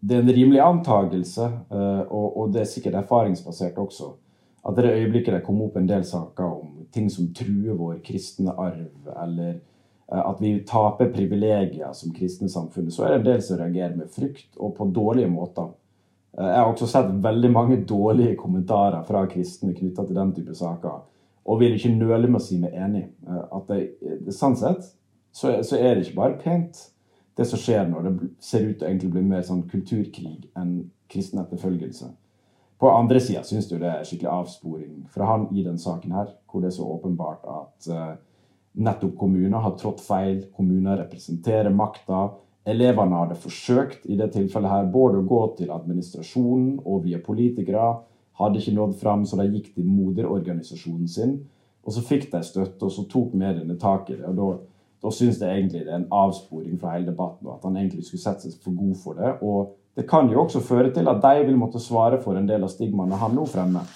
det, 0.00 0.16
er 0.16 0.24
en 0.24 0.36
rimelig 0.40 0.62
antagelse, 0.64 1.50
eh, 1.68 2.04
og, 2.08 2.28
og 2.40 2.54
det 2.54 2.64
er 2.64 2.70
sikkert 2.72 3.02
erfaringsbasert 3.04 3.80
også 3.84 4.14
at 4.64 4.76
det 4.76 4.92
øyeblikket 4.92 5.34
det 5.36 5.44
kom 5.44 5.60
opp 5.62 5.76
en 5.76 5.88
del 5.88 6.04
saker 6.08 6.44
om 6.44 6.74
ting 6.94 7.10
som 7.10 7.30
truer 7.36 7.76
vår 7.76 7.98
kristne 8.06 8.54
arv, 8.56 9.08
eller 9.22 9.50
eh, 9.54 10.20
at 10.20 10.40
vi 10.40 10.54
taper 10.66 11.12
privilegier 11.12 11.92
som 11.96 12.14
kristne 12.14 12.48
samfunn, 12.48 12.90
så 12.90 13.04
er 13.04 13.14
det 13.14 13.20
en 13.20 13.26
del 13.32 13.42
som 13.42 13.60
reagerer 13.60 13.96
med 13.98 14.12
frykt, 14.14 14.52
og 14.56 14.76
på 14.78 14.88
dårlige 14.94 15.30
måter. 15.30 15.72
Eh, 16.38 16.46
jeg 16.46 16.60
har 16.60 16.70
også 16.70 16.88
sett 16.90 17.12
veldig 17.26 17.50
mange 17.52 17.80
dårlige 17.88 18.38
kommentarer 18.40 19.02
fra 19.08 19.26
kristne 19.30 19.74
knytta 19.74 20.06
til 20.06 20.20
den 20.20 20.32
type 20.38 20.56
saker, 20.56 21.04
og 21.44 21.60
vil 21.60 21.76
ikke 21.76 21.92
nøle 21.92 22.30
med 22.30 22.40
å 22.40 22.44
si 22.46 22.58
meg 22.62 22.76
enig. 22.86 23.06
Eh, 23.28 23.44
at 23.58 23.72
det, 23.74 24.36
sånn 24.36 24.56
sett 24.60 24.92
så, 25.34 25.50
er 25.50 25.96
det 25.96 26.06
ikke 26.06 26.20
bare 26.22 26.40
pent, 26.40 26.88
det 27.34 27.48
som 27.50 27.58
skjer 27.58 27.88
når 27.90 28.04
det 28.06 28.28
ser 28.38 28.68
ut 28.68 28.84
til 28.84 29.08
å 29.08 29.14
bli 29.16 29.24
mer 29.26 29.42
sånn 29.42 29.64
kulturkrig 29.66 30.44
enn 30.54 30.84
kristen 31.10 31.40
etterfølgelse. 31.42 32.12
På 32.78 32.90
andre 32.90 33.20
sida 33.22 33.44
syns 33.46 33.68
du 33.70 33.76
det 33.78 33.90
er 33.90 34.06
skikkelig 34.06 34.30
avsporing 34.32 35.04
fra 35.14 35.28
han 35.30 35.46
i 35.54 35.64
den 35.64 35.78
saken 35.78 36.14
her, 36.16 36.32
hvor 36.50 36.62
det 36.62 36.72
er 36.72 36.76
så 36.76 36.86
åpenbart 36.96 37.46
at 37.48 37.88
uh, 37.90 38.16
nettopp 38.74 39.14
kommuner 39.18 39.62
har 39.62 39.76
trådt 39.78 40.02
feil. 40.04 40.42
Kommuner 40.56 40.98
representerer 41.04 41.70
makta. 41.70 42.26
Elevene 42.66 43.22
hadde 43.22 43.38
forsøkt 43.38 44.08
i 44.10 44.18
det 44.18 44.32
tilfellet 44.34 44.72
her 44.72 44.90
både 44.92 45.20
å 45.20 45.28
gå 45.28 45.40
til 45.60 45.72
administrasjonen 45.72 46.82
og 46.82 47.04
via 47.06 47.22
politikere. 47.22 47.92
Hadde 48.40 48.58
ikke 48.58 48.74
nådd 48.74 48.94
fram, 48.98 49.24
så 49.28 49.38
de 49.38 49.50
gikk 49.52 49.74
til 49.76 49.86
moderorganisasjonen 49.86 51.08
sin. 51.08 51.36
Og 51.84 51.94
så 51.94 52.02
fikk 52.02 52.30
de 52.32 52.40
støtte, 52.42 52.80
og 52.82 52.90
så 52.90 53.04
tok 53.06 53.36
mediene 53.38 53.76
tak 53.78 54.10
i 54.10 54.18
det. 54.18 54.26
og 54.26 54.38
da 54.40 54.48
da 55.04 55.10
syns 55.12 55.40
jeg 55.42 55.52
egentlig 55.52 55.82
det 55.84 55.92
er 55.92 55.98
en 56.00 56.12
avsporing 56.16 56.78
fra 56.80 56.94
hele 56.94 57.10
debatten, 57.10 57.46
og 57.46 57.58
at 57.58 57.64
han 57.68 57.76
egentlig 57.76 58.06
skulle 58.06 58.22
sette 58.22 58.48
seg 58.48 58.62
for 58.64 58.76
god 58.78 58.94
for 59.02 59.18
det. 59.18 59.32
Og 59.44 59.74
det 59.94 60.06
kan 60.10 60.30
jo 60.30 60.42
også 60.42 60.62
føre 60.64 60.90
til 60.94 61.08
at 61.10 61.20
de 61.22 61.44
vil 61.46 61.58
måtte 61.58 61.82
svare 61.82 62.18
for 62.22 62.38
en 62.38 62.48
del 62.48 62.66
av 62.66 62.72
stigmaene 62.72 63.18
han 63.20 63.36
nå 63.36 63.46
fremmer. 63.50 63.90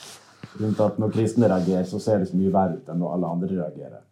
Rundt 0.58 0.82
at 0.82 0.98
når 1.02 1.14
kristne 1.14 1.48
reagerer, 1.50 1.86
så 1.86 1.98
ser 2.02 2.22
det 2.22 2.30
så 2.30 2.38
mye 2.38 2.52
verre 2.54 2.78
ut 2.78 2.90
enn 2.90 3.00
når 3.02 3.16
alle 3.16 3.32
andre 3.34 3.48
reagerer. 3.50 4.04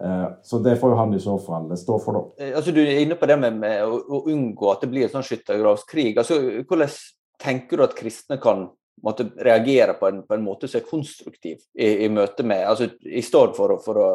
Eh, 0.00 0.26
så 0.42 0.58
det 0.62 0.76
får 0.78 0.92
jo 0.92 0.98
han 0.98 1.14
i 1.14 1.22
så 1.22 1.36
fall 1.42 1.70
stå 1.78 1.98
for, 2.02 2.18
da. 2.18 2.44
Eh, 2.44 2.56
altså, 2.56 2.74
du 2.74 2.80
er 2.82 3.02
inne 3.02 3.18
på 3.18 3.26
det 3.30 3.38
med, 3.42 3.78
å, 3.86 4.22
unngå 4.30 4.72
at 4.72 4.82
det 4.84 4.90
blir 4.92 5.06
en 5.06 5.14
sånn 5.14 5.26
skyttergravskrig. 5.26 6.12
Altså, 6.18 6.38
hvordan 6.68 6.98
tenker 7.42 7.78
du 7.78 7.86
at 7.86 7.96
kristne 7.98 8.38
kan 8.42 8.68
måtte 9.02 9.28
reagere 9.44 9.94
på 9.98 10.08
en, 10.08 10.22
på 10.26 10.34
en, 10.34 10.44
måte 10.44 10.68
som 10.68 10.80
er 10.80 10.86
konstruktiv 10.88 11.60
i, 11.74 11.88
i 12.04 12.08
møte 12.12 12.44
med 12.46 12.64
altså 12.66 12.88
I 13.02 13.22
stedet 13.24 13.56
for, 13.56 13.74
for 13.84 14.00
å, 14.02 14.08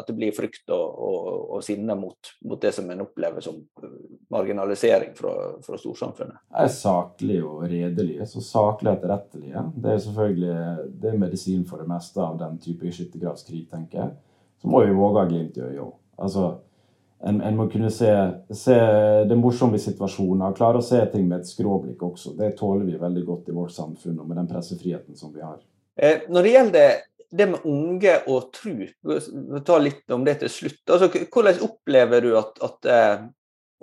at 0.00 0.08
det 0.08 0.16
blir 0.18 0.34
frykt 0.36 0.70
og, 0.74 0.84
og, 1.08 1.40
og 1.56 1.64
sinne 1.64 1.96
mot, 1.98 2.32
mot, 2.44 2.60
det 2.60 2.72
som 2.76 2.88
en 2.90 3.04
opplever 3.04 3.44
som 3.44 3.60
marginalisering 4.32 5.14
fra, 5.18 5.34
fra 5.64 5.80
storsamfunnet. 5.80 6.40
Jeg 6.52 6.70
er 6.70 6.74
saklig 6.74 7.40
og 7.46 7.64
redelig. 7.70 8.18
Så 8.28 8.44
saklig 8.44 8.94
etterrettelige. 8.94 9.64
Det 9.76 9.94
er 9.94 10.02
selvfølgelig 10.06 10.56
det 11.02 11.12
er 11.12 11.20
medisin 11.24 11.66
for 11.68 11.82
det 11.82 11.88
meste 11.90 12.22
av 12.24 12.38
den 12.40 12.58
type 12.62 12.92
skyttergravskrig, 12.92 13.66
tenker 13.72 14.02
jeg. 14.02 14.16
Så 14.58 14.70
må 14.70 14.82
vi 14.84 14.96
våge 14.96 15.22
å 15.22 15.30
glimt 15.30 15.58
i 15.58 15.64
øyet 15.64 15.84
òg. 15.84 15.94
Altså, 16.18 16.48
en, 17.26 17.40
en, 17.40 17.56
må 17.58 17.66
kunne 17.70 17.90
se, 17.90 18.10
se, 18.54 18.76
det 19.28 19.38
morsomme 19.38 19.78
i 19.78 19.82
situasjonen 19.82 20.44
og 20.46 20.58
klare 20.58 20.78
å 20.78 20.84
se 20.84 21.00
ting 21.12 21.26
med 21.26 21.42
et 21.42 21.50
skråblikk 21.50 22.02
også. 22.06 22.36
Det 22.38 22.52
tåler 22.58 22.86
vi 22.86 23.00
veldig 23.00 23.24
godt 23.26 23.50
i 23.50 23.56
vårt 23.56 23.74
samfunn 23.74 24.20
og 24.20 24.28
med 24.28 24.38
den 24.38 24.50
pressefriheten 24.50 25.18
som 25.18 25.32
vi 25.34 25.42
har. 25.42 25.58
Eh, 25.98 26.28
når 26.30 26.46
det 26.46 26.52
gjelder 26.54 27.00
det 27.28 27.48
med 27.50 27.66
unge 27.68 28.14
og 28.30 28.52
tru, 28.54 28.86
tar 29.66 29.82
litt 29.84 30.14
om 30.14 30.22
det 30.24 30.38
til 30.44 30.52
slutt. 30.52 30.80
Altså, 30.86 31.10
hvordan 31.26 31.60
opplever 31.66 32.24
du 32.24 32.30
at, 32.38 32.54
at 32.64 32.88
uh, 32.88 33.26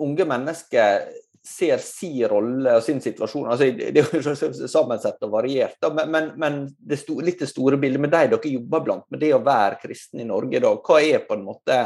unge 0.02 0.26
mennesker 0.26 1.04
ser 1.46 1.78
sin 1.78 2.24
rolle 2.26 2.72
og 2.74 2.82
sin 2.82 2.98
situasjon? 3.04 3.46
Altså, 3.52 3.68
det 3.76 4.02
er 4.02 4.18
jo 4.18 4.66
sammensett 4.66 5.22
og 5.28 5.36
variert, 5.36 5.76
da, 5.82 5.92
men, 5.94 6.10
men, 6.10 6.32
men 6.42 6.58
det 6.74 6.98
sto, 7.04 7.20
litt 7.22 7.44
det 7.44 7.50
store 7.52 7.78
bildet 7.78 8.02
med 8.02 8.10
de 8.16 8.24
dere 8.34 8.52
jobber 8.56 8.82
blant, 8.88 9.06
med 9.14 9.22
det 9.22 9.30
å 9.36 9.44
være 9.46 9.78
kristen 9.84 10.24
i 10.24 10.26
Norge 10.26 10.58
i 10.58 10.64
dag, 10.66 10.82
hva 10.82 10.98
er 11.04 11.22
på 11.28 11.38
en 11.38 11.46
måte 11.46 11.80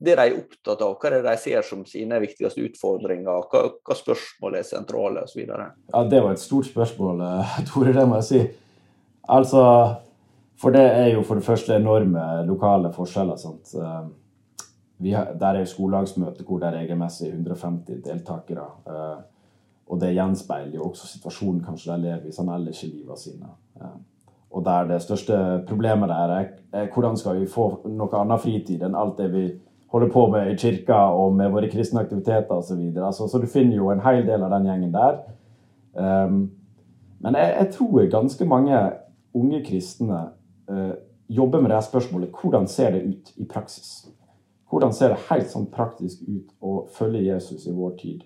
det 0.00 0.14
de 0.16 0.24
er 0.24 0.36
opptatt 0.38 0.80
av, 0.80 0.94
hva 0.96 1.08
er 1.10 1.18
det 1.18 1.24
de 1.26 1.40
ser 1.42 1.64
som 1.66 1.82
sine 1.88 2.16
viktigste 2.22 2.62
utfordringer, 2.64 3.48
hva, 3.52 3.64
hva 3.84 3.96
spørsmål 3.96 4.56
er 4.56 4.64
sentrale 4.64 5.24
osv.? 5.26 5.42
Ja, 5.44 6.04
det 6.08 6.22
var 6.24 6.32
et 6.32 6.40
stort 6.40 6.70
spørsmål, 6.70 7.20
eh, 7.26 7.58
Tore, 7.68 7.92
det 7.96 8.06
må 8.08 8.20
jeg 8.22 8.28
si. 8.30 8.40
Altså, 9.28 9.64
For 10.60 10.72
det 10.76 10.82
er 10.84 11.06
jo 11.14 11.22
for 11.24 11.40
det 11.40 11.44
første 11.44 11.72
enorme 11.76 12.22
lokale 12.44 12.90
forskjeller. 12.92 13.36
sant? 13.40 13.74
Eh, 13.74 15.12
har, 15.14 15.32
der 15.40 15.54
er 15.54 15.64
jo 15.64 15.70
skolelagsmøte 15.70 16.44
hvor 16.44 16.60
det 16.60 16.68
er 16.68 16.82
regelmessig 16.82 17.30
150 17.32 18.02
deltakere. 18.04 18.66
Eh, 18.86 19.22
og 19.90 20.00
det 20.00 20.14
gjenspeiler 20.14 20.76
jo 20.76 20.90
også 20.90 21.08
situasjonen 21.08 21.64
kanskje 21.64 21.92
de 21.92 22.04
lever 22.04 22.28
i 22.28 22.34
sånn 22.34 22.52
ellers 22.52 22.84
i 22.84 22.90
livet 22.92 23.18
sine. 23.18 23.48
Og 24.50 24.64
der 24.64 24.86
det 24.86 25.00
største 25.02 25.38
problemet 25.66 26.10
der 26.10 26.34
er, 26.36 26.52
er 26.72 26.92
hvordan 26.92 27.16
skal 27.18 27.40
vi 27.40 27.48
få 27.50 27.66
noe 27.88 28.20
annet 28.20 28.42
fritid 28.42 28.84
enn 28.86 28.98
alt 28.98 29.18
det 29.18 29.28
vi 29.32 29.44
holder 29.90 30.12
på 30.12 30.26
med 30.30 30.52
i 30.52 30.56
kirka 30.58 30.98
og 31.18 31.34
med 31.34 31.50
våre 31.50 31.68
kristne 31.70 32.00
aktiviteter 32.04 32.54
osv. 32.54 32.68
Så, 32.68 32.76
videre. 32.78 33.12
så 33.12 33.38
du 33.38 33.46
finner 33.46 33.76
jo 33.76 33.90
en 33.90 34.02
hel 34.04 34.22
del 34.26 34.42
av 34.46 34.54
den 34.54 34.68
gjengen 34.70 34.94
der. 34.94 35.20
Um, 35.94 36.40
men 37.20 37.34
jeg, 37.34 37.54
jeg, 37.58 37.72
tror 37.74 38.06
ganske 38.10 38.44
mange 38.48 38.78
unge 39.34 39.64
kristne 39.66 40.20
uh, 40.70 40.92
jobber 41.28 41.60
med 41.60 41.70
det 41.70 41.82
spørsmålet 41.84 42.30
hvordan 42.40 42.68
ser 42.70 42.94
det 42.94 43.02
ut 43.02 43.32
i 43.36 43.44
praksis? 43.44 44.08
Hvordan 44.70 44.92
ser 44.94 45.10
det 45.10 45.24
helt 45.30 45.50
sånn 45.50 45.66
praktisk 45.70 46.22
ut 46.28 46.52
å 46.62 46.84
følge 46.94 47.26
Jesus 47.26 47.66
i 47.66 47.74
vår 47.74 47.96
tid? 47.98 48.22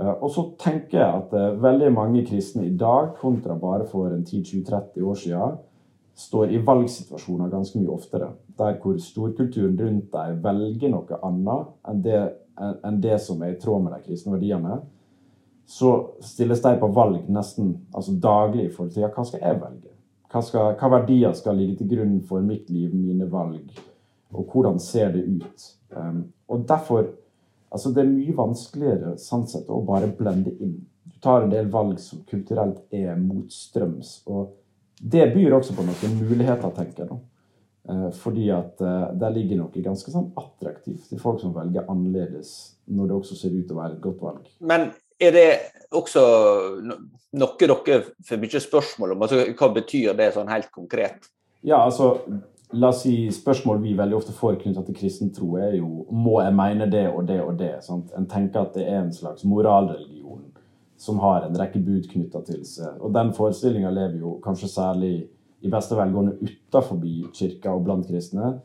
Eh, 0.00 0.12
og 0.12 0.30
så 0.30 0.44
tenker 0.60 0.98
jeg 0.98 1.20
at 1.22 1.34
eh, 1.36 1.62
veldig 1.62 1.92
mange 1.94 2.24
kristne 2.26 2.66
i 2.66 2.74
dag, 2.76 3.14
kontra 3.20 3.56
bare 3.58 3.86
for 3.88 4.10
en 4.12 4.24
10-20-30 4.24 5.06
år 5.06 5.20
siden, 5.22 5.56
står 6.16 6.50
i 6.50 6.58
valgsituasjoner 6.64 7.50
ganske 7.52 7.78
mye 7.80 7.92
oftere. 7.92 8.30
Der 8.58 8.78
hvor 8.80 8.96
storkulturen 9.02 9.76
rundt 9.80 10.12
deg 10.14 10.38
velger 10.44 10.92
noe 10.92 11.18
annet 11.28 11.72
enn 11.90 12.04
det, 12.04 12.20
enn 12.56 13.00
det 13.04 13.18
som 13.20 13.42
er 13.44 13.52
i 13.52 13.58
tråd 13.60 13.84
med 13.84 13.92
de 13.92 14.06
kristne 14.06 14.32
verdiene. 14.36 14.78
Så 15.66 15.92
stilles 16.24 16.62
de 16.62 16.72
på 16.80 16.88
valg 16.94 17.28
nesten 17.28 17.74
altså 17.92 18.14
daglig 18.22 18.68
i 18.68 18.72
forhold 18.72 18.94
til 18.94 19.04
ja, 19.04 19.12
hva 19.12 19.26
skal 19.28 19.42
jeg 19.42 19.60
velge? 19.60 19.92
Hva, 20.32 20.42
skal, 20.42 20.72
hva 20.78 20.90
verdier 20.96 21.36
skal 21.36 21.58
ligge 21.58 21.80
til 21.80 21.92
grunn 21.92 22.16
for 22.26 22.44
mitt 22.44 22.70
liv, 22.72 22.94
mine 22.94 23.28
valg? 23.30 23.76
Og 24.32 24.48
hvordan 24.52 24.80
ser 24.82 25.12
det 25.14 25.26
ut? 25.26 25.70
Um, 25.92 26.26
og 26.48 26.66
derfor 26.68 27.12
Altså, 27.76 27.90
det 27.90 28.04
er 28.04 28.12
mye 28.12 28.32
vanskeligere 28.36 29.16
sånn 29.20 29.42
sett, 29.50 29.66
å 29.68 29.82
bare 29.84 30.06
blende 30.16 30.52
inn. 30.62 30.76
Du 31.02 31.16
tar 31.20 31.42
en 31.42 31.50
del 31.50 31.66
valg 31.68 31.98
som 32.00 32.22
kulturelt 32.30 32.78
er 32.94 33.18
motstrøms. 33.18 34.20
Og 34.30 34.54
det 35.00 35.26
byr 35.34 35.56
også 35.58 35.76
på 35.76 35.84
noen 35.86 36.20
muligheter, 36.20 36.70
tenker 36.76 37.04
jeg. 37.04 37.10
nå. 37.10 37.20
Eh, 37.88 38.10
fordi 38.18 38.48
at 38.50 38.80
eh, 38.82 39.06
der 39.20 39.34
ligger 39.34 39.60
noe 39.60 39.84
ganske 39.84 40.10
sånn 40.10 40.32
attraktivt 40.40 41.06
til 41.10 41.20
folk 41.22 41.38
som 41.42 41.54
velger 41.54 41.86
annerledes, 41.92 42.50
når 42.90 43.10
det 43.10 43.18
også 43.20 43.38
ser 43.38 43.54
ut 43.54 43.66
til 43.68 43.76
å 43.76 43.82
være 43.82 43.94
et 43.98 44.02
godt 44.02 44.24
valg. 44.24 44.50
Men 44.58 44.88
er 45.22 45.36
det 45.36 45.46
også 45.94 46.24
noe 46.82 47.54
dere 47.60 48.02
får 48.26 48.42
mye 48.42 48.62
spørsmål 48.64 49.14
om? 49.14 49.22
Altså, 49.22 49.44
hva 49.54 49.70
betyr 49.76 50.18
det 50.18 50.32
sånn 50.34 50.50
helt 50.50 50.72
konkret? 50.74 51.30
Ja, 51.66 51.84
altså 51.84 52.16
La 52.74 52.88
oss 52.90 53.04
si 53.04 53.28
spørsmål 53.30 53.78
vi 53.78 53.92
veldig 53.94 54.16
ofte 54.16 54.32
får 54.34 54.56
knyttet 54.58 54.88
til 54.88 54.96
kristen 54.98 55.28
tro, 55.30 55.52
er 55.54 55.76
jo 55.78 56.02
må 56.10 56.40
jeg 56.42 56.54
mene 56.58 56.88
det 56.90 57.04
og 57.12 57.28
det 57.28 57.36
og 57.38 57.54
det. 57.60 57.76
Sant? 57.86 58.10
En 58.18 58.26
tenker 58.26 58.64
at 58.64 58.74
det 58.74 58.88
er 58.90 59.04
en 59.04 59.12
slags 59.14 59.46
moralreligion 59.46 60.48
som 60.96 61.18
har 61.20 61.44
en 61.46 61.58
rekke 61.58 61.80
bud 61.84 62.08
knytta 62.10 62.40
til 62.46 62.62
seg. 62.66 63.00
Og 63.04 63.12
den 63.14 63.32
forestillinga 63.36 63.90
lever 63.92 64.20
jo 64.22 64.36
kanskje 64.44 64.70
særlig 64.72 65.14
i 65.64 65.72
beste 65.72 65.96
velgående 65.98 66.36
utenfor 66.40 67.02
kirka 67.34 67.74
og 67.74 67.84
blant 67.84 68.08
kristne. 68.08 68.56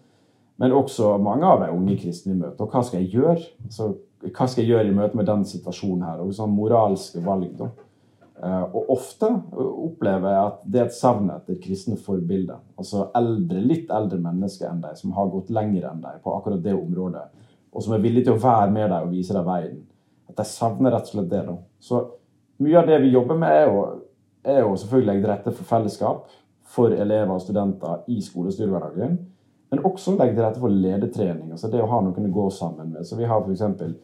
Men 0.62 0.76
også 0.78 1.16
mange 1.18 1.48
av 1.48 1.64
de 1.64 1.72
unge 1.74 1.98
kristne 1.98 2.36
i 2.36 2.40
møte. 2.40 2.62
Og 2.62 2.72
hva 2.72 2.84
skal 2.86 3.02
jeg 3.02 3.16
gjøre? 3.16 3.46
Så, 3.74 3.94
hva 4.28 4.48
skal 4.48 4.64
jeg 4.64 4.76
gjøre 4.76 4.92
i 4.92 4.96
møte 4.96 5.18
med 5.18 5.26
den 5.26 5.46
situasjonen 5.48 6.06
her? 6.06 6.22
Og 6.22 6.36
sånn 6.38 6.54
moralske 6.54 7.24
valg, 7.26 7.56
da. 7.58 7.72
Eh, 8.42 8.64
og 8.74 8.90
ofte 8.96 9.28
opplever 9.54 10.34
jeg 10.34 10.46
at 10.50 10.62
det 10.66 10.80
er 10.82 10.88
et 10.88 10.98
savn 10.98 11.28
etter 11.34 11.60
kristne 11.62 11.98
forbilder. 12.02 12.62
Altså 12.82 13.08
eldre, 13.18 13.62
litt 13.62 13.92
eldre 13.94 14.18
mennesker 14.22 14.70
enn 14.70 14.82
deg, 14.82 14.98
som 14.98 15.14
har 15.18 15.30
gått 15.34 15.52
lenger 15.54 15.90
enn 15.92 16.02
deg 16.02 16.22
på 16.24 16.34
akkurat 16.38 16.64
det 16.64 16.74
området. 16.78 17.28
Og 17.72 17.86
som 17.86 17.94
er 17.96 18.02
villige 18.04 18.30
til 18.30 18.38
å 18.38 18.42
være 18.42 18.72
med 18.74 18.90
deg 18.90 19.06
og 19.06 19.14
vise 19.14 19.36
deg 19.38 19.46
veien. 19.48 19.78
At 20.32 20.42
jeg 20.42 20.52
savner 20.54 20.94
rett 20.96 21.10
og 21.10 21.14
slett 21.16 21.30
det. 21.32 21.44
da. 21.50 21.58
Så 21.82 22.02
mye 22.62 22.80
av 22.80 22.88
det 22.90 23.02
vi 23.04 23.12
jobber 23.14 23.40
med, 23.42 23.58
er 23.58 23.68
jo, 23.70 23.82
er 24.44 24.62
jo 24.64 24.76
selvfølgelig 24.78 25.10
legge 25.10 25.24
til 25.24 25.32
rette 25.34 25.54
for 25.58 25.70
fellesskap 25.70 26.38
for 26.72 26.94
elever 26.96 27.34
og 27.34 27.42
studenter 27.44 28.06
i 28.12 28.22
skolestyrehverdagen. 28.24 29.18
Men 29.72 29.86
også 29.88 30.16
legge 30.18 30.36
til 30.36 30.46
rette 30.46 30.62
for 30.62 30.74
ledetrening. 30.84 31.52
altså 31.52 31.72
Det 31.72 31.82
å 31.82 31.90
ha 31.92 32.02
noen 32.04 32.30
å 32.30 32.34
gå 32.36 32.48
sammen 32.54 32.92
med. 32.94 33.08
Så 33.08 33.20
vi 33.20 33.28
har 33.28 33.44
f.eks. 33.44 33.96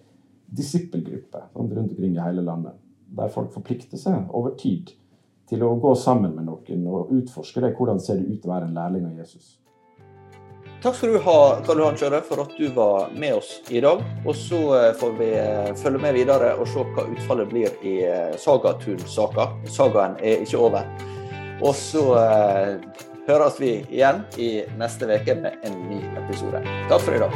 disippelgrupper 0.57 1.49
sånn, 1.53 1.71
rundt 1.75 1.91
omkring 1.91 2.15
i 2.15 2.23
hele 2.23 2.43
landet 2.45 2.77
der 3.17 3.31
folk 3.31 3.53
forplikter 3.53 3.99
seg 3.99 4.31
over 4.35 4.55
tid 4.59 4.91
til 5.47 5.63
å 5.63 5.75
gå 5.79 5.93
sammen 5.95 6.33
med 6.35 6.47
noen 6.49 6.87
og 6.91 7.13
utforske 7.15 7.63
det. 7.63 7.73
Hvordan 7.77 8.01
ser 8.03 8.19
det 8.19 8.35
ut 8.35 8.47
å 8.47 8.51
være 8.51 8.67
en 8.67 8.75
lærling 8.75 9.07
av 9.07 9.21
Jesus? 9.21 9.55
Takk 10.87 10.95
skal 10.95 11.13
du 11.13 11.19
ha, 11.19 11.61
Karl 11.65 11.79
Johan 11.81 11.97
Kjøre, 11.99 12.21
for 12.23 12.39
at 12.45 12.53
du 12.55 12.69
var 12.71 13.09
med 13.11 13.33
oss 13.35 13.49
i 13.67 13.81
dag. 13.83 13.99
Og 14.23 14.35
så 14.39 14.59
eh, 14.77 14.93
får 14.95 15.17
vi 15.17 15.25
eh, 15.35 15.73
følge 15.75 15.99
med 15.99 16.15
videre 16.15 16.53
og 16.55 16.63
se 16.71 16.79
hva 16.95 17.03
utfallet 17.11 17.49
blir 17.51 17.67
i 17.83 18.07
eh, 18.07 18.31
Sagatun-saka. 18.39 19.49
Sagaen 19.67 20.15
er 20.23 20.47
ikke 20.47 20.63
over. 20.69 20.87
Og 21.59 21.75
så 21.75 22.05
eh, 22.21 22.79
høres 23.27 23.59
vi 23.59 23.83
igjen 23.83 24.23
i 24.39 24.63
neste 24.79 25.11
uke 25.11 25.35
med 25.43 25.59
en 25.67 25.75
ny 25.91 25.99
episode. 26.23 26.63
Takk 26.87 27.03
for 27.03 27.19
i 27.19 27.21
dag. 27.25 27.35